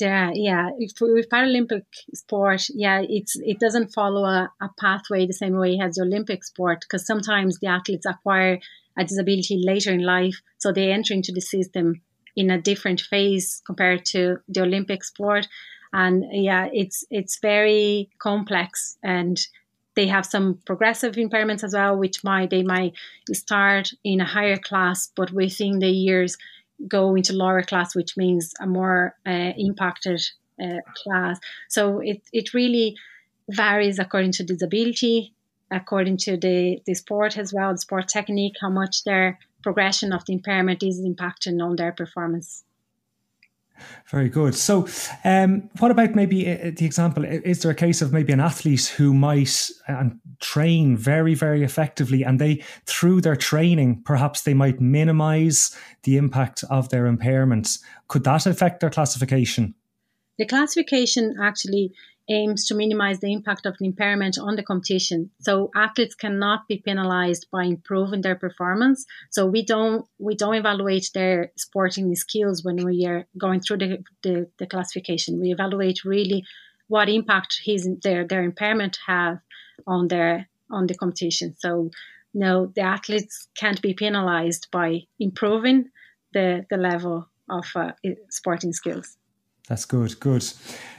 Yeah, 0.00 0.30
yeah. 0.32 0.70
With 0.78 1.28
Paralympic 1.28 1.82
sport, 2.14 2.68
yeah, 2.72 3.02
it's 3.08 3.34
it 3.40 3.58
doesn't 3.58 3.92
follow 3.92 4.24
a, 4.24 4.48
a 4.60 4.68
pathway 4.78 5.26
the 5.26 5.32
same 5.32 5.56
way 5.56 5.80
as 5.82 5.96
the 5.96 6.02
Olympic 6.02 6.44
sport 6.44 6.82
because 6.82 7.04
sometimes 7.04 7.58
the 7.58 7.66
athletes 7.66 8.06
acquire 8.06 8.60
a 8.98 9.04
disability 9.04 9.62
later 9.64 9.92
in 9.92 10.02
life. 10.02 10.36
So 10.58 10.72
they 10.72 10.92
enter 10.92 11.14
into 11.14 11.32
the 11.32 11.40
system 11.40 12.02
in 12.36 12.50
a 12.50 12.60
different 12.60 13.00
phase 13.00 13.62
compared 13.66 14.04
to 14.06 14.38
the 14.48 14.62
Olympic 14.62 15.04
sport. 15.04 15.46
And 15.92 16.24
yeah, 16.30 16.68
it's 16.72 17.04
it's 17.10 17.38
very 17.40 18.10
complex 18.18 18.98
and 19.02 19.38
they 19.96 20.06
have 20.06 20.26
some 20.26 20.60
progressive 20.64 21.14
impairments 21.14 21.64
as 21.64 21.74
well, 21.74 21.96
which 21.96 22.22
might 22.22 22.50
they 22.50 22.62
might 22.62 22.92
start 23.32 23.90
in 24.04 24.20
a 24.20 24.24
higher 24.24 24.58
class, 24.58 25.10
but 25.16 25.32
within 25.32 25.78
the 25.78 25.88
years 25.88 26.36
go 26.86 27.16
into 27.16 27.32
lower 27.32 27.62
class, 27.62 27.96
which 27.96 28.16
means 28.16 28.52
a 28.60 28.66
more 28.66 29.16
uh, 29.26 29.52
impacted 29.56 30.20
uh, 30.62 30.80
class. 31.02 31.40
So 31.68 32.00
it 32.00 32.22
it 32.32 32.54
really 32.54 32.96
varies 33.50 33.98
according 33.98 34.32
to 34.32 34.44
disability 34.44 35.34
according 35.70 36.16
to 36.18 36.36
the, 36.36 36.80
the 36.86 36.94
sport 36.94 37.36
as 37.36 37.52
well, 37.52 37.72
the 37.72 37.78
sport 37.78 38.08
technique, 38.08 38.54
how 38.60 38.70
much 38.70 39.04
their 39.04 39.38
progression 39.62 40.12
of 40.12 40.24
the 40.26 40.32
impairment 40.32 40.82
is 40.82 41.00
impacting 41.00 41.62
on 41.62 41.76
their 41.76 41.92
performance. 41.92 42.64
Very 44.10 44.28
good. 44.28 44.54
So, 44.54 44.88
um, 45.24 45.70
what 45.78 45.90
about 45.90 46.14
maybe 46.14 46.50
uh, 46.50 46.72
the 46.76 46.84
example? 46.84 47.24
Is 47.24 47.62
there 47.62 47.70
a 47.70 47.76
case 47.76 48.02
of 48.02 48.12
maybe 48.12 48.32
an 48.32 48.40
athlete 48.40 48.86
who 48.86 49.14
might 49.14 49.70
uh, 49.88 50.04
train 50.40 50.96
very, 50.96 51.34
very 51.34 51.62
effectively, 51.62 52.24
and 52.24 52.40
they, 52.40 52.64
through 52.86 53.20
their 53.20 53.36
training, 53.36 54.02
perhaps 54.04 54.42
they 54.42 54.54
might 54.54 54.80
minimize 54.80 55.76
the 56.02 56.16
impact 56.16 56.64
of 56.70 56.88
their 56.88 57.04
impairments? 57.04 57.80
Could 58.08 58.24
that 58.24 58.46
affect 58.46 58.80
their 58.80 58.90
classification? 58.90 59.74
The 60.38 60.46
classification 60.46 61.36
actually 61.40 61.92
aims 62.30 62.66
to 62.66 62.74
minimize 62.74 63.20
the 63.20 63.32
impact 63.32 63.66
of 63.66 63.76
the 63.78 63.86
impairment 63.86 64.38
on 64.38 64.56
the 64.56 64.62
competition. 64.62 65.30
So 65.40 65.70
athletes 65.74 66.14
cannot 66.14 66.68
be 66.68 66.82
penalized 66.84 67.46
by 67.50 67.64
improving 67.64 68.20
their 68.20 68.36
performance. 68.36 69.06
So 69.30 69.46
we 69.46 69.64
don't 69.64 70.06
we 70.18 70.34
don't 70.34 70.54
evaluate 70.54 71.10
their 71.14 71.52
sporting 71.56 72.14
skills 72.14 72.64
when 72.64 72.84
we 72.84 73.06
are 73.06 73.26
going 73.36 73.60
through 73.60 73.78
the, 73.78 74.04
the, 74.22 74.50
the 74.58 74.66
classification. 74.66 75.40
We 75.40 75.52
evaluate 75.52 76.04
really 76.04 76.44
what 76.88 77.08
impact 77.08 77.60
his 77.64 77.88
their 78.02 78.26
their 78.26 78.42
impairment 78.42 78.98
have 79.06 79.38
on 79.86 80.08
their 80.08 80.48
on 80.70 80.86
the 80.86 80.94
competition. 80.94 81.54
So 81.58 81.90
no, 82.34 82.72
the 82.74 82.82
athletes 82.82 83.48
can't 83.56 83.80
be 83.80 83.94
penalized 83.94 84.68
by 84.70 85.00
improving 85.18 85.90
the 86.34 86.66
the 86.68 86.76
level 86.76 87.28
of 87.48 87.64
uh, 87.74 87.92
sporting 88.28 88.72
skills. 88.72 89.16
That's 89.68 89.84
good. 89.84 90.18
Good. 90.18 90.44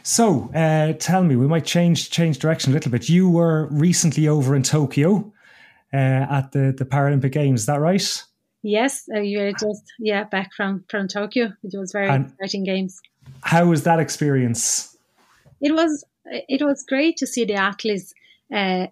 So, 0.04 0.52
uh, 0.54 0.94
tell 0.94 1.24
me, 1.24 1.36
we 1.36 1.48
might 1.48 1.66
change 1.66 2.12
change 2.12 2.40
direction 2.40 2.72
a 2.72 2.76
little 2.76 2.92
bit. 2.92 3.10
You 3.10 3.30
were 3.30 3.68
recently 3.72 4.28
over 4.28 4.56
in 4.56 4.64
Tokyo 4.64 5.34
uh, 5.94 5.98
at 5.98 6.52
the 6.52 6.74
the 6.78 6.86
Paralympic 6.86 7.32
Games. 7.32 7.62
Is 7.62 7.66
that 7.66 7.80
right? 7.80 8.24
Yes, 8.62 9.08
uh, 9.16 9.22
you're 9.22 9.52
just 9.52 9.84
yeah 10.00 10.26
back 10.26 10.52
from 10.56 10.84
from 10.88 11.08
Tokyo. 11.08 11.54
It 11.64 11.78
was 11.78 11.92
very 11.92 12.10
and 12.10 12.26
exciting 12.28 12.64
games. 12.64 13.02
How 13.42 13.66
was 13.66 13.84
that 13.84 14.00
experience? 14.00 14.96
It 15.62 15.74
was 15.74 16.04
it 16.26 16.62
was 16.62 16.86
great 16.88 17.18
to 17.18 17.28
see 17.28 17.46
the 17.46 17.56
athletes 17.56 18.14
uh, 18.54 18.88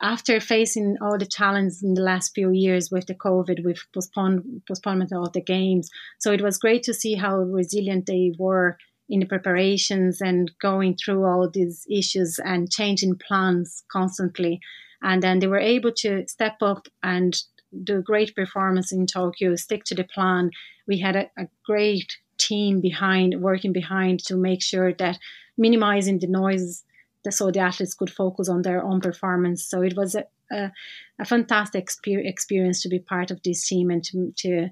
after 0.00 0.40
facing 0.40 0.98
all 1.00 1.18
the 1.18 1.26
challenges 1.26 1.82
in 1.82 1.94
the 1.94 2.02
last 2.02 2.34
few 2.34 2.50
years 2.50 2.90
with 2.90 3.06
the 3.06 3.14
COVID, 3.14 3.64
with 3.64 3.78
postpone, 3.94 4.62
postponement 4.68 5.12
of 5.12 5.32
the 5.32 5.40
games. 5.40 5.90
So 6.18 6.32
it 6.32 6.42
was 6.42 6.58
great 6.58 6.82
to 6.84 6.94
see 6.94 7.14
how 7.14 7.38
resilient 7.38 8.06
they 8.06 8.34
were 8.38 8.76
in 9.08 9.20
the 9.20 9.26
preparations 9.26 10.20
and 10.20 10.50
going 10.60 10.96
through 10.96 11.24
all 11.24 11.48
these 11.48 11.86
issues 11.90 12.38
and 12.44 12.70
changing 12.70 13.16
plans 13.16 13.84
constantly. 13.90 14.60
And 15.02 15.22
then 15.22 15.38
they 15.38 15.46
were 15.46 15.58
able 15.58 15.92
to 15.98 16.26
step 16.26 16.56
up 16.62 16.88
and 17.02 17.36
do 17.84 18.02
great 18.02 18.34
performance 18.34 18.92
in 18.92 19.06
Tokyo, 19.06 19.54
stick 19.56 19.84
to 19.84 19.94
the 19.94 20.04
plan. 20.04 20.50
We 20.86 20.98
had 20.98 21.16
a, 21.16 21.30
a 21.38 21.48
great 21.64 22.16
team 22.38 22.80
behind, 22.80 23.40
working 23.40 23.72
behind 23.72 24.20
to 24.24 24.36
make 24.36 24.62
sure 24.62 24.92
that 24.94 25.18
minimizing 25.56 26.18
the 26.18 26.26
noise 26.26 26.82
so 27.30 27.50
the 27.50 27.60
athletes 27.60 27.94
could 27.94 28.10
focus 28.10 28.48
on 28.48 28.62
their 28.62 28.82
own 28.82 29.00
performance. 29.00 29.64
So 29.64 29.82
it 29.82 29.96
was 29.96 30.14
a, 30.14 30.24
a, 30.52 30.70
a 31.18 31.24
fantastic 31.24 31.88
experience 32.06 32.82
to 32.82 32.88
be 32.88 33.00
part 33.00 33.30
of 33.30 33.42
this 33.42 33.66
team 33.66 33.90
and 33.90 34.04
to, 34.04 34.32
to 34.36 34.68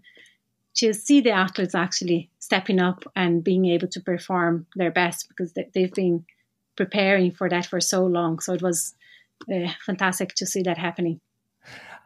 to 0.74 0.92
see 0.92 1.20
the 1.20 1.30
athletes 1.30 1.74
actually 1.74 2.30
stepping 2.38 2.80
up 2.80 3.04
and 3.14 3.44
being 3.44 3.64
able 3.66 3.88
to 3.88 4.00
perform 4.00 4.66
their 4.76 4.90
best 4.90 5.28
because 5.28 5.52
they, 5.52 5.82
have 5.82 5.92
been 5.92 6.24
preparing 6.76 7.30
for 7.30 7.48
that 7.48 7.66
for 7.66 7.80
so 7.80 8.04
long. 8.04 8.40
So 8.40 8.52
it 8.52 8.62
was 8.62 8.94
uh, 9.52 9.68
fantastic 9.86 10.34
to 10.36 10.46
see 10.46 10.62
that 10.62 10.78
happening. 10.78 11.20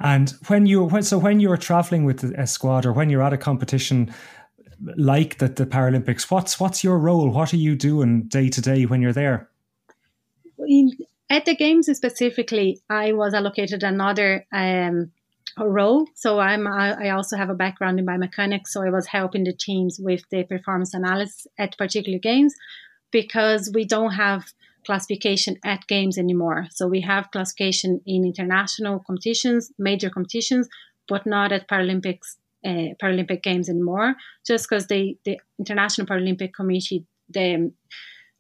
And 0.01 0.33
when 0.47 0.67
you 0.67 0.89
so 1.03 1.19
when 1.19 1.41
you're 1.41 1.57
traveling 1.57 2.05
with 2.05 2.23
a 2.23 2.47
squad 2.47 2.87
or 2.87 2.93
when 2.93 3.11
you're 3.11 3.23
at 3.23 3.33
a 3.33 3.39
competition 3.39 4.15
like 4.97 5.39
the, 5.39 5.49
the 5.49 5.67
Paralympics, 5.67 6.31
what's 6.31 6.61
what's 6.61 6.85
your 6.85 6.99
role? 6.99 7.31
What 7.31 7.53
are 7.53 7.57
you 7.57 7.75
doing 7.75 8.23
day 8.25 8.49
to 8.49 8.61
day 8.61 8.87
when 8.87 9.03
you're 9.03 9.13
there? 9.13 9.49
In, 10.69 10.93
at 11.31 11.47
the 11.47 11.57
games 11.57 11.87
specifically, 11.87 12.81
I 12.89 13.13
was 13.13 13.35
allocated 13.35 13.83
another 13.83 14.47
um, 14.53 15.11
role. 15.67 16.07
So 16.15 16.39
I'm 16.39 16.67
I 16.67 17.11
also 17.11 17.37
have 17.37 17.51
a 17.51 17.55
background 17.55 17.99
in 17.99 18.07
biomechanics, 18.07 18.69
so 18.69 18.83
I 18.83 18.91
was 18.91 19.07
helping 19.07 19.45
the 19.45 19.53
teams 19.53 19.99
with 20.01 20.23
the 20.31 20.45
performance 20.45 20.95
analysis 20.95 21.47
at 21.59 21.79
particular 21.79 22.19
games 22.19 22.55
because 23.11 23.71
we 23.75 23.85
don't 23.85 24.13
have 24.13 24.45
classification 24.87 25.57
at 25.65 25.87
games 25.87 26.19
anymore. 26.19 26.67
So 26.71 26.87
we 26.87 27.01
have 27.03 27.31
classification 27.31 28.01
in 28.07 28.25
international 28.25 29.01
competitions, 29.01 29.71
major 29.79 30.11
competitions, 30.11 30.69
but 31.09 31.27
not 31.27 31.53
at 31.53 31.69
Paralympics 31.69 32.37
uh, 32.65 32.95
Paralympic 33.01 33.43
games 33.43 33.69
anymore. 33.69 34.15
Just 34.47 34.69
because 34.69 34.87
the 34.87 35.19
the 35.25 35.41
International 35.59 36.07
Paralympic 36.07 36.53
Committee 36.53 37.07
they 37.29 37.71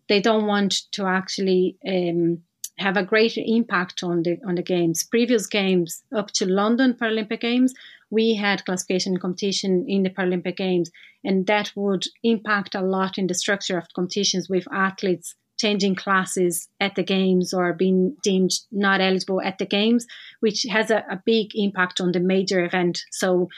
they 0.08 0.20
don't 0.20 0.46
want 0.46 0.72
to 0.92 1.06
actually 1.06 1.76
um, 1.86 2.42
have 2.78 2.96
a 2.96 3.04
greater 3.04 3.40
impact 3.44 4.02
on 4.02 4.22
the 4.22 4.38
on 4.46 4.54
the 4.54 4.62
games. 4.62 5.04
Previous 5.04 5.46
games 5.46 6.02
up 6.14 6.30
to 6.32 6.46
London 6.46 6.94
Paralympic 6.94 7.40
Games, 7.40 7.74
we 8.10 8.34
had 8.34 8.64
classification 8.64 9.18
competition 9.18 9.84
in 9.88 10.02
the 10.02 10.10
Paralympic 10.10 10.56
Games, 10.56 10.90
and 11.24 11.46
that 11.46 11.72
would 11.76 12.04
impact 12.22 12.74
a 12.74 12.82
lot 12.82 13.18
in 13.18 13.26
the 13.26 13.34
structure 13.34 13.78
of 13.78 13.92
competitions 13.94 14.48
with 14.48 14.66
athletes 14.72 15.34
changing 15.58 15.96
classes 15.96 16.68
at 16.80 16.94
the 16.94 17.02
games 17.02 17.52
or 17.52 17.72
being 17.72 18.16
deemed 18.22 18.52
not 18.70 19.00
eligible 19.00 19.42
at 19.42 19.58
the 19.58 19.66
games, 19.66 20.06
which 20.40 20.64
has 20.70 20.90
a, 20.90 21.04
a 21.10 21.20
big 21.26 21.50
impact 21.54 22.00
on 22.00 22.12
the 22.12 22.20
major 22.20 22.64
event. 22.64 23.00
So, 23.10 23.48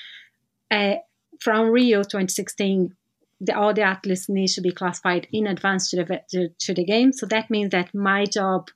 uh, 0.70 0.94
from 1.40 1.68
Rio 1.68 2.02
2016, 2.02 2.94
the, 3.40 3.56
all 3.56 3.72
the 3.74 3.82
athletes 3.82 4.28
need 4.28 4.48
to 4.48 4.60
be 4.60 4.72
classified 4.72 5.26
in 5.32 5.46
advance 5.46 5.90
to 5.90 5.96
the 5.96 6.22
to, 6.30 6.48
to 6.58 6.74
the 6.74 6.84
game. 6.84 7.12
So 7.12 7.26
that 7.26 7.50
means 7.50 7.70
that 7.70 7.94
my 7.94 8.24
job 8.26 8.68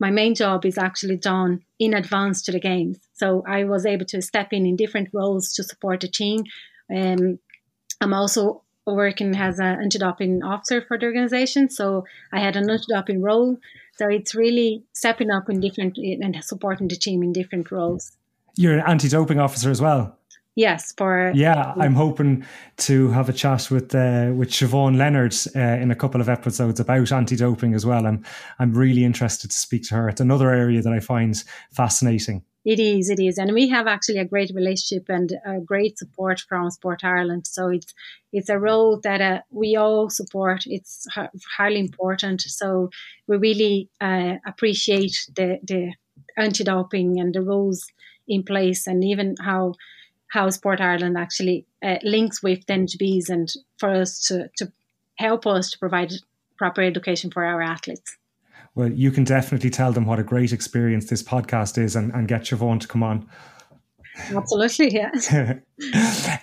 my 0.00 0.10
main 0.10 0.34
job 0.34 0.64
is 0.64 0.78
actually 0.78 1.16
done 1.16 1.60
in 1.78 1.94
advance 1.94 2.42
to 2.42 2.52
the 2.52 2.58
games. 2.58 2.98
So 3.12 3.44
I 3.46 3.64
was 3.64 3.84
able 3.86 4.06
to 4.06 4.22
step 4.22 4.48
in 4.52 4.66
in 4.66 4.74
different 4.74 5.10
roles 5.12 5.52
to 5.54 5.62
support 5.62 6.00
the 6.00 6.08
team. 6.08 6.44
Um, 6.94 7.38
I'm 8.00 8.14
also 8.14 8.62
working 8.86 9.36
as 9.36 9.60
an 9.60 9.82
anti-doping 9.82 10.42
officer 10.42 10.80
for 10.80 10.98
the 10.98 11.06
organization. 11.06 11.68
So 11.68 12.04
I 12.32 12.40
had 12.40 12.56
an 12.56 12.68
anti-doping 12.68 13.22
role. 13.22 13.58
So 13.98 14.08
it's 14.08 14.34
really 14.34 14.82
stepping 14.94 15.30
up 15.30 15.50
in 15.50 15.60
different 15.60 15.98
and 15.98 16.42
supporting 16.42 16.88
the 16.88 16.96
team 16.96 17.22
in 17.22 17.32
different 17.32 17.70
roles. 17.70 18.16
You're 18.56 18.78
an 18.78 18.84
anti-doping 18.86 19.38
officer 19.38 19.70
as 19.70 19.80
well. 19.80 20.16
Yes, 20.56 20.92
for 20.96 21.32
yeah, 21.34 21.72
I'm 21.76 21.94
hoping 21.94 22.44
to 22.78 23.08
have 23.10 23.28
a 23.28 23.32
chat 23.32 23.70
with 23.70 23.94
uh, 23.94 24.32
with 24.34 24.50
Siobhan 24.50 24.96
Leonard 24.96 25.34
uh, 25.54 25.80
in 25.80 25.90
a 25.90 25.94
couple 25.94 26.20
of 26.20 26.28
episodes 26.28 26.80
about 26.80 27.12
anti-doping 27.12 27.72
as 27.74 27.86
well. 27.86 28.04
I'm 28.04 28.24
I'm 28.58 28.74
really 28.74 29.04
interested 29.04 29.50
to 29.50 29.56
speak 29.56 29.84
to 29.88 29.94
her. 29.94 30.08
It's 30.08 30.20
another 30.20 30.50
area 30.50 30.82
that 30.82 30.92
I 30.92 31.00
find 31.00 31.42
fascinating. 31.72 32.42
It 32.64 32.78
is, 32.78 33.08
it 33.08 33.18
is, 33.18 33.38
and 33.38 33.54
we 33.54 33.68
have 33.70 33.86
actually 33.86 34.18
a 34.18 34.24
great 34.26 34.50
relationship 34.54 35.08
and 35.08 35.32
a 35.46 35.60
great 35.60 35.96
support 35.98 36.40
from 36.40 36.70
Sport 36.70 37.04
Ireland. 37.04 37.46
So 37.46 37.68
it's 37.68 37.94
it's 38.32 38.50
a 38.50 38.58
role 38.58 39.00
that 39.02 39.20
uh, 39.20 39.40
we 39.50 39.76
all 39.76 40.10
support. 40.10 40.64
It's 40.66 41.06
highly 41.56 41.78
important. 41.78 42.42
So 42.42 42.90
we 43.28 43.36
really 43.36 43.88
uh, 44.00 44.34
appreciate 44.44 45.16
the 45.36 45.58
the 45.62 45.94
anti-doping 46.36 47.18
and 47.20 47.32
the 47.32 47.40
rules 47.40 47.86
in 48.28 48.42
place, 48.42 48.86
and 48.86 49.04
even 49.04 49.36
how 49.40 49.74
how 50.30 50.48
Sport 50.48 50.80
Ireland 50.80 51.18
actually 51.18 51.66
uh, 51.84 51.96
links 52.02 52.42
with 52.42 52.64
NGBs 52.66 53.28
and 53.28 53.48
for 53.78 53.90
us 53.90 54.20
to, 54.26 54.48
to 54.56 54.72
help 55.16 55.46
us 55.46 55.70
to 55.70 55.78
provide 55.78 56.12
proper 56.56 56.82
education 56.82 57.30
for 57.30 57.44
our 57.44 57.60
athletes. 57.60 58.16
Well, 58.76 58.92
you 58.92 59.10
can 59.10 59.24
definitely 59.24 59.70
tell 59.70 59.92
them 59.92 60.06
what 60.06 60.20
a 60.20 60.22
great 60.22 60.52
experience 60.52 61.10
this 61.10 61.22
podcast 61.22 61.76
is 61.78 61.96
and, 61.96 62.12
and 62.12 62.28
get 62.28 62.42
Siobhan 62.42 62.80
to 62.80 62.88
come 62.88 63.02
on. 63.02 63.28
Absolutely, 64.32 64.92
yeah. 64.92 65.58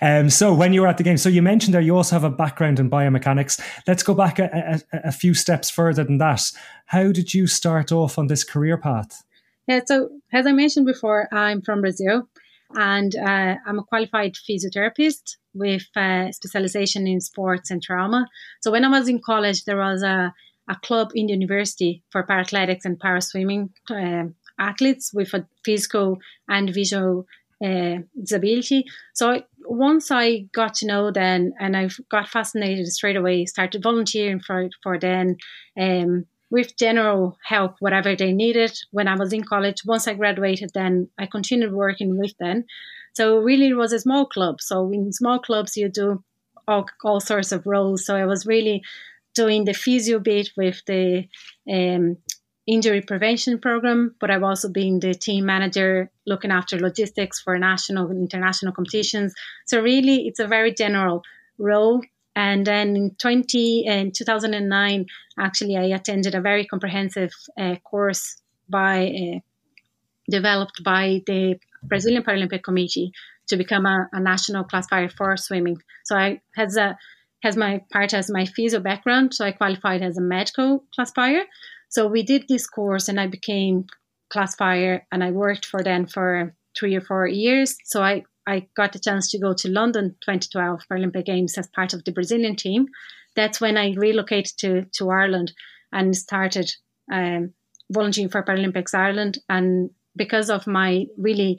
um, 0.02 0.28
so, 0.28 0.52
when 0.52 0.72
you 0.72 0.82
were 0.82 0.88
at 0.88 0.98
the 0.98 1.04
game, 1.04 1.16
so 1.16 1.28
you 1.28 1.42
mentioned 1.42 1.72
there 1.72 1.80
you 1.80 1.96
also 1.96 2.16
have 2.16 2.24
a 2.24 2.30
background 2.30 2.80
in 2.80 2.90
biomechanics. 2.90 3.60
Let's 3.86 4.02
go 4.02 4.14
back 4.14 4.38
a, 4.38 4.82
a, 4.92 5.08
a 5.08 5.12
few 5.12 5.32
steps 5.32 5.70
further 5.70 6.02
than 6.04 6.18
that. 6.18 6.42
How 6.86 7.12
did 7.12 7.34
you 7.34 7.46
start 7.46 7.92
off 7.92 8.18
on 8.18 8.26
this 8.26 8.42
career 8.42 8.76
path? 8.76 9.22
Yeah, 9.66 9.80
so 9.86 10.08
as 10.32 10.46
I 10.46 10.52
mentioned 10.52 10.86
before, 10.86 11.28
I'm 11.32 11.62
from 11.62 11.82
Brazil 11.82 12.28
and 12.74 13.14
uh, 13.16 13.56
I'm 13.66 13.78
a 13.78 13.84
qualified 13.84 14.34
physiotherapist 14.34 15.36
with 15.54 15.86
uh, 15.96 16.30
specialization 16.32 17.06
in 17.06 17.20
sports 17.20 17.70
and 17.70 17.82
trauma. 17.82 18.26
So 18.60 18.70
when 18.70 18.84
I 18.84 18.88
was 18.88 19.08
in 19.08 19.20
college, 19.24 19.64
there 19.64 19.78
was 19.78 20.02
a, 20.02 20.32
a 20.68 20.76
club 20.82 21.10
in 21.14 21.26
the 21.26 21.32
university 21.32 22.02
for 22.10 22.26
parathletics 22.26 22.84
and 22.84 22.98
paraswimming 22.98 23.70
uh, 23.90 24.30
athletes 24.58 25.12
with 25.14 25.32
a 25.34 25.46
physical 25.64 26.18
and 26.48 26.72
visual 26.72 27.26
uh, 27.64 27.96
disability. 28.20 28.84
So 29.14 29.42
once 29.64 30.10
I 30.10 30.46
got 30.54 30.74
to 30.74 30.86
know 30.86 31.10
them 31.10 31.52
and 31.58 31.76
I 31.76 31.88
got 32.10 32.28
fascinated 32.28 32.86
straight 32.88 33.16
away, 33.16 33.46
started 33.46 33.82
volunteering 33.82 34.40
for 34.40 34.68
for 34.82 34.98
them. 34.98 35.36
Um, 35.78 36.26
with 36.50 36.76
general 36.76 37.36
help, 37.44 37.76
whatever 37.80 38.16
they 38.16 38.32
needed 38.32 38.72
when 38.90 39.08
I 39.08 39.16
was 39.16 39.32
in 39.32 39.44
college. 39.44 39.84
Once 39.84 40.08
I 40.08 40.14
graduated, 40.14 40.70
then 40.74 41.08
I 41.18 41.26
continued 41.26 41.72
working 41.72 42.18
with 42.18 42.36
them. 42.38 42.64
So 43.12 43.38
really, 43.38 43.68
it 43.68 43.74
was 43.74 43.92
a 43.92 44.00
small 44.00 44.26
club. 44.26 44.60
So 44.60 44.90
in 44.92 45.12
small 45.12 45.38
clubs, 45.38 45.76
you 45.76 45.88
do 45.88 46.22
all, 46.66 46.86
all 47.04 47.20
sorts 47.20 47.52
of 47.52 47.66
roles. 47.66 48.06
So 48.06 48.16
I 48.16 48.26
was 48.26 48.46
really 48.46 48.82
doing 49.34 49.64
the 49.64 49.74
physio 49.74 50.18
bit 50.18 50.50
with 50.56 50.82
the 50.86 51.24
um, 51.70 52.16
injury 52.66 53.00
prevention 53.00 53.58
program, 53.58 54.14
but 54.20 54.30
I've 54.30 54.42
also 54.42 54.68
been 54.68 55.00
the 55.00 55.14
team 55.14 55.46
manager 55.46 56.10
looking 56.26 56.50
after 56.50 56.78
logistics 56.78 57.40
for 57.40 57.58
national 57.58 58.08
and 58.08 58.20
international 58.20 58.72
competitions. 58.72 59.34
So 59.66 59.80
really, 59.80 60.26
it's 60.26 60.40
a 60.40 60.46
very 60.46 60.72
general 60.72 61.22
role 61.58 62.02
And 62.38 62.64
then 62.64 62.94
in 62.94 63.10
20 63.18 63.84
in 63.84 64.12
2009, 64.12 65.06
actually, 65.40 65.76
I 65.76 65.86
attended 65.86 66.36
a 66.36 66.40
very 66.40 66.64
comprehensive 66.64 67.32
uh, 67.60 67.74
course 67.82 68.40
by 68.68 69.08
uh, 69.08 69.38
developed 70.30 70.84
by 70.84 71.20
the 71.26 71.58
Brazilian 71.82 72.22
Paralympic 72.22 72.62
Committee 72.62 73.10
to 73.48 73.56
become 73.56 73.86
a, 73.86 74.08
a, 74.12 74.20
national 74.20 74.62
classifier 74.62 75.08
for 75.08 75.36
swimming. 75.36 75.78
So 76.04 76.14
I 76.16 76.40
has 76.54 76.76
a 76.76 76.96
has 77.42 77.56
my 77.56 77.82
part 77.92 78.14
as 78.14 78.30
my 78.30 78.44
physio 78.44 78.78
background, 78.78 79.34
so 79.34 79.44
I 79.44 79.50
qualified 79.50 80.02
as 80.02 80.16
a 80.16 80.20
medical 80.20 80.84
classifier. 80.94 81.42
So 81.88 82.06
we 82.06 82.22
did 82.22 82.44
this 82.48 82.68
course, 82.68 83.08
and 83.08 83.18
I 83.18 83.26
became 83.26 83.86
classifier, 84.30 85.04
and 85.10 85.24
I 85.24 85.32
worked 85.32 85.66
for 85.66 85.82
them 85.82 86.06
for 86.06 86.54
three 86.78 86.94
or 86.94 87.00
four 87.00 87.26
years. 87.26 87.76
So 87.84 88.00
I 88.00 88.22
I 88.48 88.66
got 88.74 88.92
the 88.92 88.98
chance 88.98 89.30
to 89.30 89.38
go 89.38 89.52
to 89.52 89.68
London 89.68 90.16
2012 90.22 90.80
Paralympic 90.90 91.26
Games 91.26 91.58
as 91.58 91.68
part 91.68 91.92
of 91.92 92.04
the 92.04 92.12
Brazilian 92.12 92.56
team. 92.56 92.86
That's 93.36 93.60
when 93.60 93.76
I 93.76 93.94
relocated 93.94 94.56
to, 94.58 94.84
to 94.94 95.10
Ireland 95.10 95.52
and 95.92 96.16
started 96.16 96.72
um, 97.12 97.52
volunteering 97.92 98.30
for 98.30 98.42
Paralympics 98.42 98.94
Ireland. 98.94 99.38
And 99.50 99.90
because 100.16 100.48
of 100.48 100.66
my 100.66 101.06
really 101.18 101.58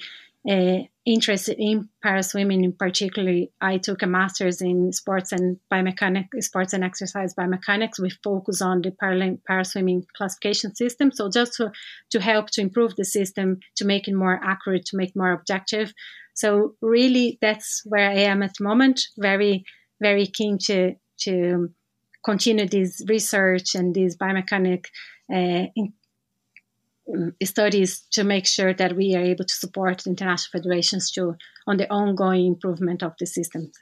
uh, 0.49 0.79
interest 1.09 1.49
in 1.49 1.89
para 2.03 2.21
swimming 2.21 2.63
in 2.63 2.71
particular, 2.71 3.47
I 3.59 3.79
took 3.79 4.03
a 4.03 4.07
master's 4.07 4.61
in 4.61 4.93
sports 4.93 5.31
and 5.31 5.57
biomechanics, 5.73 6.43
sports 6.43 6.73
and 6.73 6.83
exercise 6.83 7.33
biomechanics 7.33 7.99
with 7.99 8.13
focus 8.23 8.61
on 8.61 8.81
the 8.83 8.91
para 8.91 9.65
swimming 9.65 10.05
classification 10.15 10.75
system. 10.75 11.11
So 11.11 11.27
just 11.29 11.53
to, 11.55 11.71
to 12.11 12.21
help 12.21 12.51
to 12.51 12.61
improve 12.61 12.95
the 12.95 13.05
system, 13.05 13.57
to 13.77 13.85
make 13.85 14.07
it 14.07 14.13
more 14.13 14.39
accurate, 14.43 14.85
to 14.85 14.97
make 14.97 15.15
more 15.15 15.31
objective. 15.31 15.91
So 16.35 16.75
really, 16.79 17.39
that's 17.41 17.81
where 17.85 18.07
I 18.07 18.19
am 18.31 18.43
at 18.43 18.51
the 18.59 18.63
moment. 18.63 19.01
Very, 19.17 19.65
very 19.99 20.27
keen 20.27 20.59
to 20.65 20.93
to 21.21 21.69
continue 22.23 22.67
this 22.67 23.03
research 23.07 23.75
and 23.75 23.95
this 23.95 24.15
biomechanic 24.15 24.85
uh, 25.33 25.65
studies 27.43 28.01
to 28.11 28.23
make 28.23 28.45
sure 28.45 28.73
that 28.73 28.95
we 28.95 29.15
are 29.15 29.23
able 29.23 29.45
to 29.45 29.53
support 29.53 30.05
international 30.05 30.61
federations 30.61 31.11
to 31.11 31.35
on 31.67 31.77
the 31.77 31.91
ongoing 31.91 32.45
improvement 32.45 33.03
of 33.03 33.13
the 33.19 33.25
systems. 33.25 33.77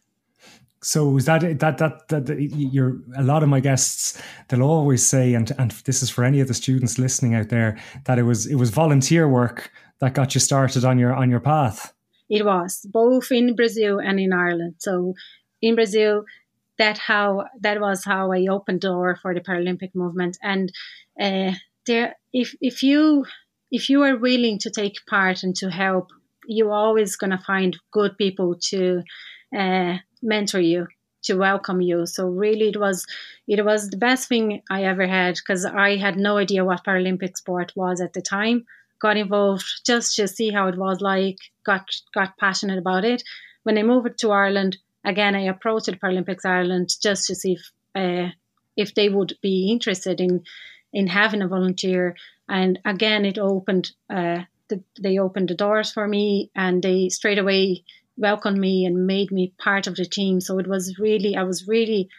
So 0.82 1.18
is 1.18 1.26
that 1.26 1.42
that 1.60 1.78
that 1.80 2.08
that 2.10 2.40
you're 2.40 2.98
a 3.18 3.24
lot 3.24 3.44
of 3.44 3.50
my 3.50 3.60
guests 3.60 4.22
they'll 4.48 4.62
always 4.62 5.06
say 5.06 5.34
and 5.34 5.52
and 5.58 5.72
this 5.86 6.04
is 6.04 6.10
for 6.10 6.24
any 6.24 6.40
of 6.40 6.48
the 6.48 6.54
students 6.54 7.00
listening 7.00 7.34
out 7.34 7.50
there 7.50 7.78
that 8.06 8.20
it 8.20 8.24
was 8.24 8.46
it 8.46 8.56
was 8.56 8.70
volunteer 8.70 9.28
work 9.28 9.72
that 10.00 10.14
got 10.14 10.36
you 10.36 10.42
started 10.42 10.86
on 10.86 11.00
your 11.00 11.14
on 11.14 11.30
your 11.30 11.40
path. 11.40 11.94
It 12.30 12.46
was 12.46 12.86
both 12.92 13.32
in 13.32 13.56
Brazil 13.56 14.00
and 14.00 14.20
in 14.20 14.34
Ireland. 14.34 14.76
So 14.78 15.16
in 15.62 15.76
Brazil, 15.76 16.26
that 16.78 16.98
how 16.98 17.46
that 17.60 17.82
was 17.82 18.06
how 18.06 18.32
I 18.32 18.46
opened 18.48 18.82
door 18.82 19.18
for 19.22 19.34
the 19.34 19.42
Paralympic 19.42 19.96
movement. 19.96 20.38
And 20.44 20.72
uh, 21.20 21.54
there, 21.86 22.16
if 22.42 22.56
if 22.62 22.84
you 22.84 23.26
if 23.72 23.90
you 23.90 24.04
are 24.04 24.18
willing 24.18 24.60
to 24.60 24.70
take 24.70 25.06
part 25.10 25.44
and 25.44 25.56
to 25.58 25.70
help, 25.70 26.12
you're 26.48 26.74
always 26.74 27.16
going 27.16 27.32
to 27.32 27.44
find 27.52 27.78
good 27.92 28.18
people 28.18 28.56
to 28.70 29.04
uh, 29.58 29.98
mentor 30.22 30.62
you 30.62 30.88
to 31.24 31.36
welcome 31.36 31.82
you. 31.82 32.06
So 32.06 32.28
really, 32.28 32.70
it 32.70 32.80
was 32.80 33.06
it 33.48 33.64
was 33.66 33.90
the 33.90 33.98
best 33.98 34.30
thing 34.30 34.62
I 34.70 34.84
ever 34.84 35.08
had 35.08 35.36
because 35.36 35.66
I 35.66 35.98
had 35.98 36.18
no 36.18 36.38
idea 36.38 36.66
what 36.66 36.86
Paralympic 36.86 37.38
sport 37.38 37.74
was 37.76 38.02
at 38.02 38.14
the 38.14 38.22
time 38.22 38.66
got 39.00 39.18
involved 39.18 39.66
just 39.86 40.16
to 40.16 40.28
see 40.28 40.50
how 40.52 40.68
it 40.68 40.78
was 40.78 41.02
like, 41.02 41.38
got 41.66 41.84
got 42.14 42.38
passionate 42.38 42.80
about 42.80 43.06
it. 43.06 43.24
When 43.64 43.78
I 43.78 43.84
moved 43.84 44.20
to 44.20 44.32
Ireland, 44.32 44.78
again, 45.06 45.36
I 45.36 45.42
approached 45.42 46.00
Paralympics 46.02 46.46
Ireland 46.46 46.90
just 47.02 47.28
to 47.28 47.36
see 47.36 47.54
if 47.54 47.72
uh, 47.96 48.30
if 48.76 48.94
they 48.94 49.10
would 49.10 49.34
be 49.42 49.72
interested 49.72 50.22
in 50.22 50.44
in 50.94 51.08
having 51.08 51.42
a 51.42 51.48
volunteer. 51.48 52.16
And 52.50 52.80
again, 52.86 53.26
it 53.26 53.38
opened 53.38 53.92
uh, 54.10 54.42
the, 54.70 54.82
they 55.00 55.18
opened 55.18 55.50
the 55.50 55.56
doors 55.56 55.92
for 55.92 56.08
me, 56.08 56.52
and 56.56 56.82
they 56.82 57.10
straight 57.10 57.40
away 57.40 57.84
welcomed 58.18 58.58
me 58.58 58.86
and 58.86 59.06
made 59.06 59.32
me 59.32 59.54
part 59.58 59.88
of 59.88 59.96
the 59.96 60.06
team. 60.06 60.42
So 60.42 60.60
it 60.60 60.68
was 60.68 60.98
really, 60.98 61.36
I 61.36 61.44
was 61.44 61.68
really 61.68 62.10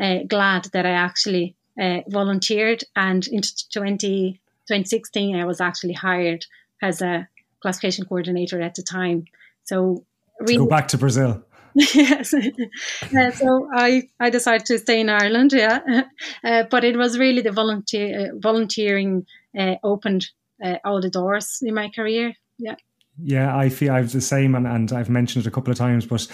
uh, 0.00 0.20
glad 0.26 0.64
that 0.72 0.86
I 0.86 0.92
actually 0.92 1.54
uh, 1.80 2.00
volunteered. 2.08 2.84
And 2.96 3.26
in 3.28 3.42
20, 3.72 4.40
2016, 4.66 5.36
I 5.36 5.44
was 5.44 5.60
actually 5.60 5.92
hired 5.92 6.46
as 6.80 7.02
a 7.02 7.28
classification 7.60 8.06
coordinator 8.06 8.60
at 8.60 8.74
the 8.74 8.82
time. 8.82 9.26
So 9.64 10.04
really, 10.40 10.56
go 10.56 10.66
back 10.66 10.88
to 10.88 10.98
Brazil. 10.98 11.44
yes. 11.94 12.34
uh, 12.34 13.30
so 13.32 13.68
I, 13.74 14.08
I 14.20 14.30
decided 14.30 14.66
to 14.66 14.78
stay 14.78 15.00
in 15.00 15.08
Ireland, 15.08 15.52
yeah. 15.52 15.80
Uh, 16.44 16.64
but 16.70 16.84
it 16.84 16.96
was 16.96 17.18
really 17.18 17.40
the 17.40 17.52
volunteer 17.52 18.32
uh, 18.32 18.38
volunteering 18.38 19.24
uh, 19.56 19.76
opened 19.84 20.26
uh, 20.64 20.76
all 20.84 21.00
the 21.00 21.10
doors 21.10 21.58
in 21.62 21.74
my 21.74 21.88
career. 21.88 22.34
Yeah. 22.58 22.74
Yeah, 23.22 23.56
I 23.56 23.68
feel 23.68 23.92
I've 23.92 24.10
the 24.10 24.22
same, 24.22 24.54
and, 24.54 24.66
and 24.66 24.92
I've 24.92 25.10
mentioned 25.10 25.44
it 25.44 25.48
a 25.48 25.50
couple 25.50 25.70
of 25.70 25.76
times, 25.76 26.06
but 26.06 26.26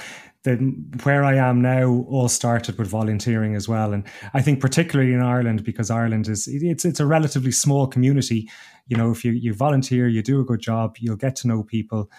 the, 0.45 0.55
where 1.03 1.25
I 1.25 1.35
am 1.35 1.61
now 1.61 2.07
all 2.09 2.29
started 2.29 2.79
with 2.79 2.89
volunteering 2.89 3.57
as 3.57 3.69
well, 3.69 3.93
and 3.93 4.05
I 4.33 4.43
think 4.43 4.61
particularly 4.61 5.13
in 5.13 5.21
Ireland 5.21 5.65
because 5.65 5.91
Ireland 5.91 6.29
is 6.29 6.47
it's 6.47 6.85
it's 6.85 7.01
a 7.01 7.07
relatively 7.07 7.51
small 7.51 7.89
community. 7.89 8.49
You 8.87 8.97
know, 8.97 9.11
if 9.11 9.25
you 9.25 9.33
you 9.33 9.55
volunteer, 9.55 10.07
you 10.09 10.23
do 10.23 10.41
a 10.41 10.45
good 10.45 10.61
job, 10.61 10.97
you'll 11.01 11.17
get 11.17 11.35
to 11.37 11.49
know 11.49 11.65
people, 11.65 12.11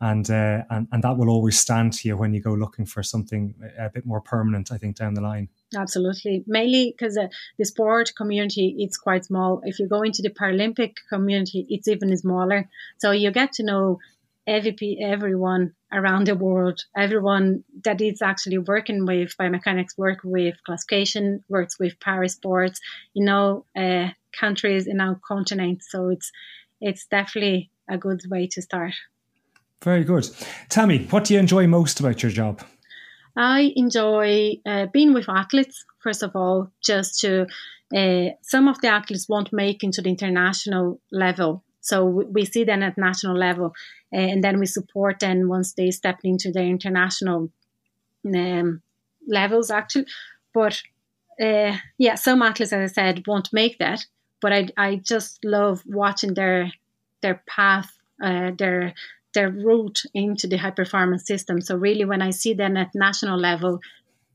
and 0.00 0.30
uh, 0.30 0.62
and 0.70 0.86
and 0.92 1.02
that 1.02 1.16
will 1.16 1.28
always 1.28 1.58
stand 1.58 1.92
to 1.92 2.08
you 2.08 2.16
when 2.16 2.32
you 2.32 2.40
go 2.40 2.54
looking 2.54 2.86
for 2.86 3.02
something 3.02 3.54
a 3.78 3.90
bit 3.90 4.06
more 4.06 4.20
permanent. 4.20 4.70
I 4.70 4.78
think 4.78 4.96
down 4.96 5.14
the 5.14 5.20
line. 5.20 5.48
Absolutely, 5.76 6.44
mainly 6.46 6.94
because 6.96 7.18
uh, 7.18 7.28
the 7.58 7.64
sport 7.64 8.12
community 8.16 8.76
it's 8.78 8.96
quite 8.96 9.24
small. 9.24 9.60
If 9.64 9.78
you 9.78 9.88
go 9.88 10.02
into 10.02 10.22
the 10.22 10.30
Paralympic 10.30 10.94
community, 11.08 11.66
it's 11.68 11.88
even 11.88 12.16
smaller. 12.16 12.68
So 12.98 13.10
you 13.10 13.30
get 13.32 13.52
to 13.54 13.64
know 13.64 13.98
every 14.46 14.98
everyone 15.00 15.74
around 15.92 16.26
the 16.26 16.34
world, 16.34 16.80
everyone 16.96 17.64
that 17.84 18.00
is 18.00 18.22
actually 18.22 18.58
working 18.58 19.04
with 19.04 19.36
biomechanics, 19.36 19.98
work 19.98 20.20
with 20.22 20.54
classification, 20.64 21.44
works 21.48 21.78
with 21.78 21.98
para 22.00 22.28
sports, 22.28 22.80
you 23.14 23.24
know, 23.24 23.64
uh, 23.76 24.08
countries 24.32 24.86
in 24.86 25.00
our 25.00 25.20
continent. 25.26 25.82
So 25.82 26.08
it's 26.10 26.30
it's 26.80 27.06
definitely 27.06 27.70
a 27.90 27.98
good 27.98 28.22
way 28.30 28.46
to 28.52 28.62
start. 28.62 28.94
Very 29.82 30.04
good. 30.04 30.28
Me, 30.86 31.06
what 31.10 31.24
do 31.24 31.34
you 31.34 31.40
enjoy 31.40 31.66
most 31.66 32.00
about 32.00 32.22
your 32.22 32.32
job? 32.32 32.62
I 33.36 33.72
enjoy 33.76 34.54
uh, 34.66 34.86
being 34.92 35.14
with 35.14 35.28
athletes, 35.28 35.84
first 36.00 36.22
of 36.24 36.34
all, 36.34 36.72
just 36.82 37.20
to, 37.20 37.46
uh, 37.94 38.30
some 38.42 38.66
of 38.66 38.80
the 38.80 38.88
athletes 38.88 39.28
won't 39.28 39.52
make 39.52 39.84
into 39.84 40.02
the 40.02 40.08
international 40.08 41.00
level. 41.12 41.62
So 41.80 42.04
we 42.04 42.44
see 42.44 42.64
them 42.64 42.82
at 42.82 42.98
national 42.98 43.36
level, 43.36 43.72
uh, 44.12 44.18
and 44.18 44.42
then 44.42 44.58
we 44.58 44.66
support 44.66 45.20
them 45.20 45.48
once 45.48 45.74
they 45.74 45.92
step 45.92 46.18
into 46.24 46.50
the 46.50 46.62
international 46.62 47.50
um, 48.26 48.82
levels, 49.28 49.70
actually. 49.70 50.06
But 50.52 50.82
uh, 51.40 51.76
yeah, 51.96 52.16
some 52.16 52.42
athletes, 52.42 52.72
as 52.72 52.90
I 52.90 52.92
said, 52.92 53.26
won't 53.26 53.52
make 53.52 53.78
that. 53.78 54.04
But 54.40 54.52
I, 54.52 54.68
I 54.76 54.96
just 54.96 55.44
love 55.44 55.82
watching 55.86 56.34
their 56.34 56.72
their 57.22 57.42
path, 57.46 57.90
uh, 58.22 58.50
their 58.58 58.94
their 59.34 59.50
route 59.50 60.02
into 60.14 60.46
the 60.46 60.56
high 60.56 60.70
performance 60.70 61.26
system. 61.26 61.60
So 61.60 61.76
really, 61.76 62.04
when 62.04 62.22
I 62.22 62.30
see 62.30 62.54
them 62.54 62.76
at 62.76 62.94
national 62.94 63.38
level, 63.38 63.80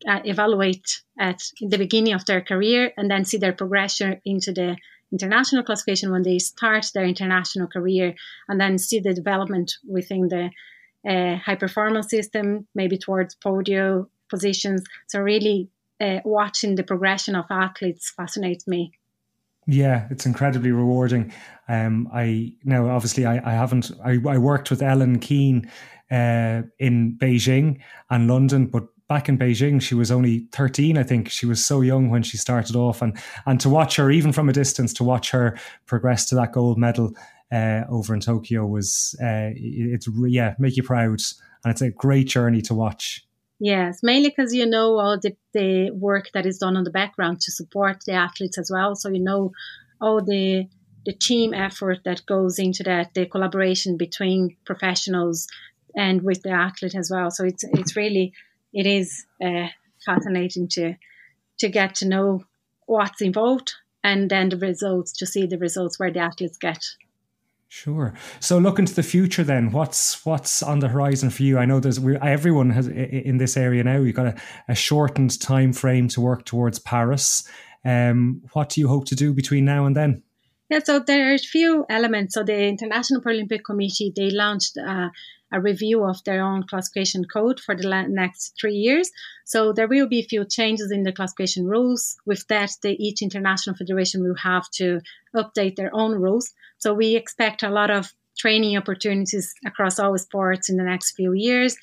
uh, 0.08 0.20
evaluate 0.26 1.02
at 1.20 1.42
the 1.62 1.78
beginning 1.78 2.14
of 2.14 2.26
their 2.26 2.42
career 2.42 2.92
and 2.98 3.10
then 3.10 3.26
see 3.26 3.38
their 3.38 3.54
progression 3.54 4.20
into 4.26 4.52
the 4.52 4.78
international 5.12 5.64
classification 5.64 6.12
when 6.12 6.24
they 6.24 6.40
start 6.40 6.86
their 6.94 7.06
international 7.06 7.68
career 7.68 8.16
and 8.50 8.60
then 8.60 8.78
see 8.78 9.00
the 9.00 9.14
development 9.14 9.74
within 9.88 10.28
the 10.28 10.50
uh, 11.08 11.38
high 11.38 11.56
performance 11.56 12.10
system, 12.10 12.68
maybe 12.74 12.98
towards 12.98 13.36
podium 13.36 14.10
positions. 14.30 14.84
So 15.08 15.20
really 15.20 15.70
uh, 16.02 16.20
watching 16.26 16.76
the 16.76 16.84
progression 16.84 17.36
of 17.36 17.46
athletes 17.50 18.12
fascinates 18.16 18.68
me. 18.68 18.94
Yeah, 19.68 20.08
it's 20.10 20.26
incredibly 20.26 20.72
rewarding. 20.72 21.32
Um, 21.68 22.10
I 22.14 22.54
now 22.64 22.90
obviously 22.90 23.26
I, 23.26 23.36
I 23.38 23.54
haven't 23.54 23.92
I, 24.04 24.20
I 24.28 24.38
worked 24.38 24.70
with 24.70 24.82
Ellen 24.82 25.20
Keane 25.20 25.72
uh, 26.12 26.64
in 26.80 27.18
Beijing 27.18 27.80
and 28.10 28.28
London, 28.28 28.68
but 28.68 28.84
back 29.08 29.30
in 29.30 29.38
Beijing, 29.38 29.82
she 29.82 29.96
was 29.96 30.12
only 30.12 30.48
13, 30.52 30.98
I 30.98 31.04
think. 31.04 31.30
She 31.30 31.46
was 31.46 31.66
so 31.66 31.82
young 31.82 32.10
when 32.10 32.24
she 32.24 32.38
started 32.38 32.76
off. 32.76 33.02
And, 33.02 33.18
and 33.46 33.60
to 33.62 33.70
watch 33.70 33.96
her, 33.98 34.10
even 34.12 34.32
from 34.32 34.50
a 34.50 34.54
distance, 34.54 34.94
to 34.94 35.04
watch 35.04 35.32
her 35.32 35.58
progress 35.86 36.26
to 36.28 36.36
that 36.36 36.52
gold 36.52 36.78
medal 36.78 37.16
uh, 37.52 37.84
over 37.90 38.14
in 38.14 38.22
Tokyo 38.22 38.66
was, 38.66 39.16
uh, 39.22 39.54
it's, 39.56 40.08
yeah, 40.28 40.56
make 40.58 40.78
you 40.78 40.84
proud. 40.84 41.22
And 41.64 41.72
it's 41.72 41.82
a 41.82 41.92
great 41.92 42.28
journey 42.28 42.62
to 42.64 42.74
watch. 42.74 43.26
Yes, 43.64 44.04
mainly 44.04 44.28
because 44.28 44.54
you 44.54 44.66
know 44.66 45.00
all 45.00 45.18
the, 45.18 45.38
the 45.54 45.90
work 45.92 46.26
that 46.34 46.46
is 46.46 46.58
done 46.58 46.76
on 46.76 46.84
the 46.84 46.92
background 46.92 47.40
to 47.40 47.52
support 47.54 48.04
the 48.06 48.12
athletes 48.12 48.58
as 48.58 48.70
well. 48.70 48.94
So 48.94 49.08
you 49.08 49.22
know 49.22 49.54
all 50.02 50.22
the 50.22 50.68
the 51.06 51.14
team 51.14 51.54
effort 51.54 52.00
that 52.04 52.26
goes 52.26 52.60
into 52.60 52.84
that, 52.84 53.14
the 53.14 53.26
collaboration 53.26 53.96
between 53.96 54.58
professionals 54.66 55.48
and 55.96 56.24
with 56.24 56.42
the 56.44 56.50
athlete 56.52 56.94
as 56.94 57.10
well. 57.10 57.32
So 57.32 57.46
it's 57.46 57.64
it's 57.64 57.96
really 57.96 58.34
it 58.74 58.86
is 58.86 59.26
uh, 59.42 59.68
fascinating 60.06 60.68
to 60.72 60.96
to 61.60 61.70
get 61.70 61.96
to 61.96 62.06
know 62.06 62.44
what's 62.86 63.22
involved 63.22 63.76
and 64.04 64.30
then 64.30 64.50
the 64.50 64.58
results 64.58 65.14
to 65.20 65.26
see 65.26 65.46
the 65.46 65.58
results 65.58 65.98
where 65.98 66.12
the 66.12 66.20
athletes 66.20 66.58
get 66.58 66.84
Sure. 67.76 68.14
So 68.40 68.60
look 68.60 68.78
into 68.78 68.94
the 68.94 69.02
future 69.02 69.44
then. 69.44 69.72
What's 69.72 70.24
what's 70.28 70.62
on 70.62 70.78
the 70.78 70.90
horizon 70.90 71.32
for 71.32 71.42
you? 71.42 71.58
I 71.58 71.66
know 71.66 71.80
there's 71.80 71.98
everyone 72.22 72.70
has 72.70 72.88
in 72.88 73.38
this 73.38 73.58
area 73.58 73.84
now. 73.84 73.98
You've 73.98 74.16
got 74.16 74.28
a, 74.28 74.36
a 74.68 74.76
shortened 74.76 75.42
time 75.42 75.74
frame 75.74 76.08
to 76.10 76.22
work 76.22 76.46
towards 76.46 76.78
Paris. 76.78 77.50
Um, 77.84 78.44
what 78.52 78.70
do 78.70 78.80
you 78.80 78.88
hope 78.88 79.06
to 79.06 79.16
do 79.16 79.34
between 79.34 79.66
now 79.66 79.88
and 79.88 79.98
then? 79.98 80.22
Yeah, 80.70 80.82
so 80.84 81.00
there 81.00 81.32
are 81.32 81.34
a 81.34 81.40
few 81.40 81.84
elements. 81.90 82.36
So 82.36 82.44
the 82.44 82.68
International 82.68 83.22
Paralympic 83.22 83.64
Committee 83.66 84.14
they 84.16 84.30
launched 84.30 84.78
uh, 84.78 85.10
a 85.52 85.60
review 85.60 86.04
of 86.04 86.24
their 86.26 86.44
own 86.44 86.68
classification 86.70 87.26
code 87.26 87.60
for 87.60 87.76
the 87.76 87.88
next 88.08 88.54
three 88.62 88.76
years. 88.76 89.10
So 89.46 89.74
there 89.74 89.88
will 89.88 90.08
be 90.08 90.20
a 90.20 90.28
few 90.28 90.46
changes 90.46 90.92
in 90.92 91.02
the 91.02 91.12
classification 91.12 91.66
rules. 91.66 92.18
With 92.28 92.48
that, 92.50 92.70
the, 92.84 92.92
each 93.04 93.24
international 93.24 93.76
federation 93.76 94.22
will 94.22 94.38
have 94.44 94.70
to 94.76 95.00
update 95.36 95.76
their 95.76 95.90
own 95.92 96.12
rules. 96.12 96.54
So 96.84 96.94
we 96.94 97.16
expect 97.16 97.64
a 97.64 97.70
lot 97.70 97.90
of 97.90 98.14
training 98.38 98.76
opportunities 98.76 99.56
across 99.66 100.00
all 100.00 100.18
sports 100.18 100.70
in 100.70 100.76
the 100.76 100.84
next 100.84 101.16
few 101.16 101.32
years. 101.32 101.78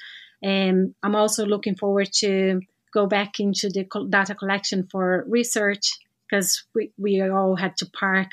Um, 0.45 0.95
I'm 1.03 1.17
also 1.17 1.47
looking 1.47 1.75
forward 1.75 2.13
to 2.17 2.61
go 2.93 3.07
back 3.07 3.41
into 3.41 3.71
the 3.71 3.87
data 4.11 4.35
collection 4.35 4.87
for 4.93 5.25
research 5.27 5.87
because 6.29 6.65
we, 6.75 6.93
we 6.99 7.23
all 7.23 7.57
had 7.57 7.79
to 7.79 7.87
park 7.99 8.29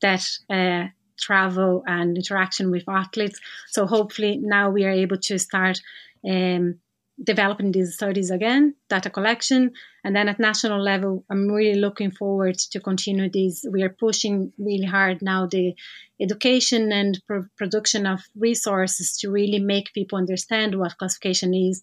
that 0.00 0.24
uh, 0.48 0.84
travel 1.18 1.82
and 1.88 2.16
interaction 2.16 2.70
with 2.70 2.88
athletes. 2.88 3.40
So 3.66 3.86
hopefully 3.86 4.38
now 4.40 4.70
we 4.70 4.84
are 4.84 4.90
able 5.04 5.18
to 5.22 5.40
start 5.40 5.80
um, 6.24 6.78
developing 7.20 7.72
these 7.72 7.94
studies 7.94 8.30
again, 8.30 8.76
data 8.88 9.10
collection, 9.10 9.72
and 10.04 10.16
then 10.16 10.28
at 10.28 10.40
national 10.40 10.82
level, 10.82 11.24
I'm 11.30 11.48
really 11.48 11.78
looking 11.78 12.10
forward 12.10 12.58
to 12.58 12.80
continue 12.80 13.30
these. 13.30 13.64
We 13.70 13.82
are 13.82 13.96
pushing 14.00 14.52
really 14.58 14.86
hard 14.86 15.22
now 15.22 15.46
the 15.46 15.74
education 16.20 16.92
and 16.92 17.20
pro- 17.26 17.46
production 17.56 18.06
of 18.06 18.20
resources 18.36 19.16
to 19.18 19.30
really 19.30 19.58
make 19.58 19.94
people 19.94 20.18
understand 20.18 20.78
what 20.78 20.98
classification 20.98 21.54
is, 21.54 21.82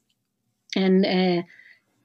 and 0.76 1.06
uh, 1.06 1.44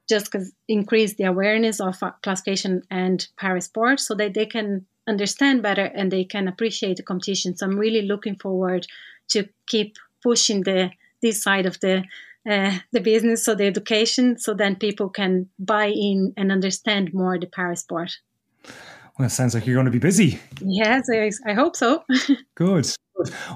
just 0.09 0.35
increase 0.69 1.15
the 1.15 1.25
awareness 1.25 1.81
of 1.81 2.01
classification 2.23 2.83
and 2.91 3.27
para 3.37 3.61
sport 3.61 4.01
so 4.01 4.15
that 4.15 4.35
they 4.35 4.47
can 4.47 4.87
understand 5.07 5.63
better 5.63 5.85
and 5.85 6.11
they 6.11 6.25
can 6.25 6.49
appreciate 6.49 6.97
the 6.97 7.03
competition. 7.03 7.57
So 7.57 7.67
I'm 7.67 7.79
really 7.79 8.03
looking 8.03 8.37
forward 8.37 8.87
to 9.29 9.49
keep 9.67 9.97
pushing 10.23 10.63
the 10.63 10.91
this 11.23 11.43
side 11.43 11.67
of 11.67 11.81
the 11.81 12.05
uh, 12.49 12.79
the 12.93 13.01
business, 13.01 13.45
so 13.45 13.55
the 13.55 13.67
education, 13.67 14.39
so 14.39 14.55
then 14.55 14.77
people 14.77 15.09
can 15.09 15.49
buy 15.59 15.87
in 15.87 16.33
and 16.37 16.53
understand 16.53 17.13
more 17.15 17.39
the 17.39 17.47
para 17.47 17.77
sport. 17.77 18.13
Well, 19.19 19.27
it 19.27 19.31
sounds 19.31 19.55
like 19.55 19.67
you're 19.67 19.77
going 19.77 19.87
to 19.87 19.93
be 19.93 19.99
busy. 19.99 20.41
Yes, 20.61 21.09
I, 21.13 21.31
I 21.47 21.55
hope 21.55 21.77
so. 21.77 22.03
Good. 22.57 22.91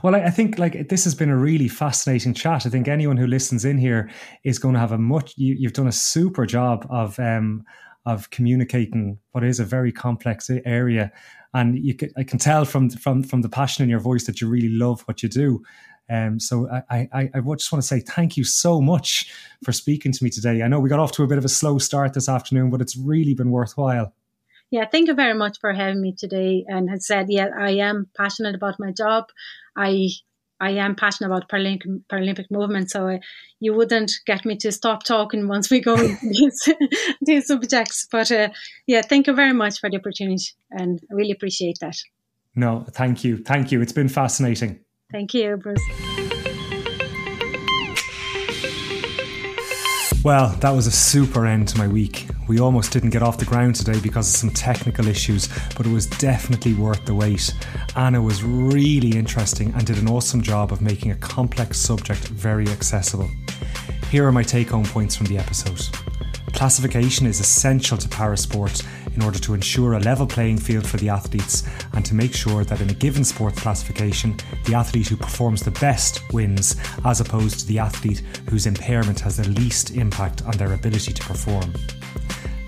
Well, 0.04 0.14
I 0.14 0.30
think 0.30 0.58
like 0.58 0.88
this 0.88 1.02
has 1.02 1.16
been 1.16 1.30
a 1.30 1.36
really 1.36 1.66
fascinating 1.66 2.32
chat. 2.32 2.64
I 2.64 2.68
think 2.68 2.86
anyone 2.86 3.16
who 3.16 3.26
listens 3.26 3.64
in 3.64 3.76
here 3.76 4.08
is 4.44 4.58
going 4.58 4.74
to 4.74 4.80
have 4.80 4.92
a 4.92 4.98
much. 4.98 5.34
You, 5.36 5.66
have 5.66 5.72
done 5.72 5.88
a 5.88 5.92
super 5.92 6.46
job 6.46 6.86
of 6.90 7.18
um, 7.18 7.64
of 8.06 8.30
communicating 8.30 9.18
what 9.32 9.42
is 9.42 9.58
a 9.58 9.64
very 9.64 9.90
complex 9.90 10.48
area 10.64 11.12
and 11.54 11.78
you 11.78 11.94
can, 11.94 12.10
I 12.16 12.24
can 12.24 12.38
tell 12.38 12.64
from 12.64 12.90
from 12.90 13.22
from 13.22 13.42
the 13.42 13.48
passion 13.48 13.82
in 13.82 13.88
your 13.88 14.00
voice 14.00 14.26
that 14.26 14.40
you 14.40 14.48
really 14.48 14.68
love 14.68 15.02
what 15.02 15.22
you 15.22 15.28
do. 15.28 15.62
Um, 16.10 16.40
so 16.40 16.68
I, 16.90 17.08
I, 17.12 17.30
I 17.34 17.40
just 17.40 17.70
want 17.72 17.82
to 17.82 17.82
say 17.82 18.00
thank 18.00 18.36
you 18.36 18.44
so 18.44 18.80
much 18.80 19.32
for 19.62 19.72
speaking 19.72 20.12
to 20.12 20.24
me 20.24 20.30
today. 20.30 20.62
I 20.62 20.68
know 20.68 20.80
we 20.80 20.88
got 20.88 21.00
off 21.00 21.12
to 21.12 21.22
a 21.22 21.26
bit 21.26 21.38
of 21.38 21.44
a 21.44 21.48
slow 21.48 21.78
start 21.78 22.14
this 22.14 22.28
afternoon, 22.28 22.70
but 22.70 22.80
it's 22.80 22.96
really 22.96 23.34
been 23.34 23.50
worthwhile. 23.50 24.12
Yeah, 24.70 24.86
thank 24.86 25.08
you 25.08 25.14
very 25.14 25.34
much 25.34 25.58
for 25.60 25.72
having 25.72 26.02
me 26.02 26.14
today. 26.16 26.64
And 26.68 26.90
had 26.90 27.02
said, 27.02 27.26
yeah, 27.28 27.48
I 27.58 27.72
am 27.72 28.06
passionate 28.16 28.54
about 28.54 28.78
my 28.78 28.92
job. 28.92 29.26
I 29.76 30.08
I 30.60 30.70
am 30.70 30.96
passionate 30.96 31.28
about 31.28 31.48
Paralympic, 31.48 32.02
Paralympic 32.10 32.50
movement, 32.50 32.90
so 32.90 33.08
uh, 33.08 33.18
you 33.60 33.74
wouldn't 33.74 34.12
get 34.26 34.44
me 34.44 34.56
to 34.56 34.72
stop 34.72 35.04
talking 35.04 35.46
once 35.46 35.70
we 35.70 35.80
go 35.80 35.94
into 35.94 36.18
these, 36.22 36.68
these 37.22 37.46
subjects. 37.46 38.08
But 38.10 38.32
uh, 38.32 38.48
yeah, 38.86 39.02
thank 39.02 39.28
you 39.28 39.34
very 39.34 39.52
much 39.52 39.78
for 39.78 39.88
the 39.88 39.98
opportunity, 39.98 40.50
and 40.70 41.00
I 41.10 41.14
really 41.14 41.30
appreciate 41.30 41.78
that. 41.80 41.96
No, 42.56 42.84
thank 42.90 43.22
you, 43.22 43.38
thank 43.38 43.70
you. 43.70 43.80
It's 43.80 43.92
been 43.92 44.08
fascinating. 44.08 44.80
Thank 45.10 45.32
you, 45.32 45.56
Bruce. 45.56 45.80
Well, 50.22 50.54
that 50.60 50.70
was 50.70 50.86
a 50.86 50.90
super 50.90 51.46
end 51.46 51.68
to 51.68 51.78
my 51.78 51.88
week. 51.88 52.26
We 52.48 52.60
almost 52.60 52.92
didn't 52.92 53.10
get 53.10 53.22
off 53.22 53.38
the 53.38 53.46
ground 53.46 53.76
today 53.76 53.98
because 54.00 54.28
of 54.28 54.36
some 54.38 54.50
technical 54.50 55.06
issues, 55.06 55.48
but 55.76 55.86
it 55.86 55.92
was 55.92 56.06
definitely 56.06 56.74
worth 56.74 57.06
the 57.06 57.14
wait. 57.14 57.54
Ana 57.96 58.20
was 58.20 58.42
really 58.42 59.16
interesting 59.16 59.72
and 59.74 59.86
did 59.86 59.96
an 59.96 60.08
awesome 60.08 60.42
job 60.42 60.72
of 60.72 60.82
making 60.82 61.12
a 61.12 61.16
complex 61.16 61.78
subject 61.78 62.28
very 62.28 62.68
accessible. 62.68 63.30
Here 64.10 64.26
are 64.26 64.32
my 64.32 64.42
take 64.42 64.68
home 64.68 64.84
points 64.84 65.16
from 65.16 65.26
the 65.26 65.38
episode. 65.38 66.07
Classification 66.58 67.24
is 67.24 67.38
essential 67.38 67.96
to 67.96 68.08
parasport 68.08 68.84
in 69.14 69.22
order 69.22 69.38
to 69.38 69.54
ensure 69.54 69.92
a 69.92 70.00
level 70.00 70.26
playing 70.26 70.58
field 70.58 70.84
for 70.84 70.96
the 70.96 71.08
athletes 71.08 71.62
and 71.92 72.04
to 72.04 72.16
make 72.16 72.34
sure 72.34 72.64
that 72.64 72.80
in 72.80 72.90
a 72.90 72.94
given 72.94 73.22
sport 73.22 73.54
classification, 73.54 74.36
the 74.64 74.74
athlete 74.74 75.06
who 75.06 75.16
performs 75.16 75.62
the 75.62 75.70
best 75.70 76.20
wins, 76.32 76.74
as 77.04 77.20
opposed 77.20 77.60
to 77.60 77.66
the 77.68 77.78
athlete 77.78 78.24
whose 78.50 78.66
impairment 78.66 79.20
has 79.20 79.36
the 79.36 79.48
least 79.50 79.92
impact 79.92 80.42
on 80.46 80.56
their 80.56 80.72
ability 80.72 81.12
to 81.12 81.22
perform. 81.22 81.72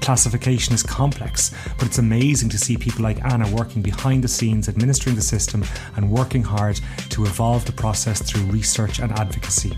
Classification 0.00 0.72
is 0.72 0.84
complex, 0.84 1.52
but 1.76 1.88
it's 1.88 1.98
amazing 1.98 2.48
to 2.50 2.58
see 2.58 2.76
people 2.76 3.02
like 3.02 3.24
Ana 3.24 3.50
working 3.50 3.82
behind 3.82 4.22
the 4.22 4.28
scenes, 4.28 4.68
administering 4.68 5.16
the 5.16 5.20
system, 5.20 5.64
and 5.96 6.08
working 6.08 6.44
hard 6.44 6.80
to 7.08 7.24
evolve 7.24 7.64
the 7.64 7.72
process 7.72 8.22
through 8.22 8.52
research 8.52 9.00
and 9.00 9.10
advocacy. 9.18 9.76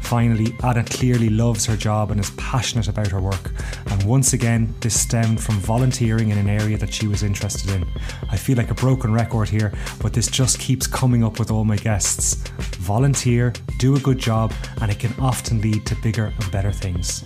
Finally, 0.00 0.54
Ana 0.62 0.84
clearly 0.84 1.28
loves 1.28 1.66
her 1.66 1.76
job 1.76 2.10
and 2.10 2.20
is 2.20 2.30
passionate 2.32 2.88
about 2.88 3.08
her 3.08 3.20
work. 3.20 3.52
And 3.86 4.02
once 4.04 4.32
again, 4.32 4.74
this 4.80 4.98
stemmed 5.00 5.40
from 5.40 5.56
volunteering 5.56 6.30
in 6.30 6.38
an 6.38 6.48
area 6.48 6.78
that 6.78 6.92
she 6.92 7.06
was 7.06 7.22
interested 7.22 7.70
in. 7.70 7.86
I 8.30 8.36
feel 8.36 8.56
like 8.56 8.70
a 8.70 8.74
broken 8.74 9.12
record 9.12 9.48
here, 9.48 9.72
but 10.00 10.12
this 10.12 10.28
just 10.28 10.58
keeps 10.58 10.86
coming 10.86 11.24
up 11.24 11.38
with 11.38 11.50
all 11.50 11.64
my 11.64 11.76
guests. 11.76 12.34
Volunteer, 12.78 13.52
do 13.78 13.96
a 13.96 14.00
good 14.00 14.18
job, 14.18 14.52
and 14.80 14.90
it 14.90 14.98
can 14.98 15.14
often 15.20 15.60
lead 15.60 15.86
to 15.86 15.96
bigger 15.96 16.26
and 16.26 16.50
better 16.50 16.72
things. 16.72 17.24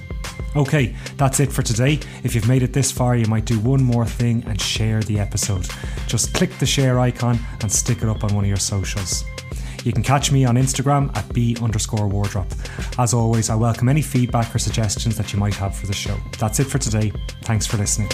Okay, 0.55 0.95
that's 1.17 1.41
it 1.41 1.53
for 1.53 1.63
today. 1.63 2.01
If 2.25 2.35
you've 2.35 2.49
made 2.49 2.63
it 2.63 2.73
this 2.73 2.91
far, 2.91 3.15
you 3.17 3.27
might 3.27 3.45
do 3.45 3.59
one 3.61 3.83
more 3.83 4.07
thing 4.07 4.43
and 4.47 4.61
share 4.61 5.03
the 5.03 5.19
episode. 5.19 5.67
Just 6.07 6.33
click 6.33 6.57
the 6.59 6.67
share 6.67 6.99
icon 6.99 7.39
and 7.61 7.71
stick 7.71 8.03
it 8.03 8.09
up 8.09 8.25
on 8.25 8.35
one 8.35 8.45
of 8.45 8.49
your 8.49 8.57
socials. 8.57 9.25
You 9.87 9.93
can 9.93 10.03
catch 10.03 10.33
me 10.33 10.45
on 10.45 10.57
Instagram 10.57 11.17
at 11.17 11.33
b 11.33 11.57
underscore 11.63 12.09
wardrop. 12.09 12.49
As 12.99 13.15
always, 13.15 13.51
I 13.51 13.55
welcome 13.55 13.89
any 13.89 14.03
feedback 14.03 14.53
or 14.53 14.59
suggestions 14.59 15.17
that 15.17 15.33
you 15.33 15.39
might 15.39 15.55
have 15.55 15.77
for 15.77 15.87
the 15.87 15.93
show. 15.93 16.19
That's 16.41 16.59
it 16.59 16.65
for 16.65 16.79
today. 16.79 17.13
Thanks 17.43 17.67
for 17.67 17.77
listening. 17.77 18.09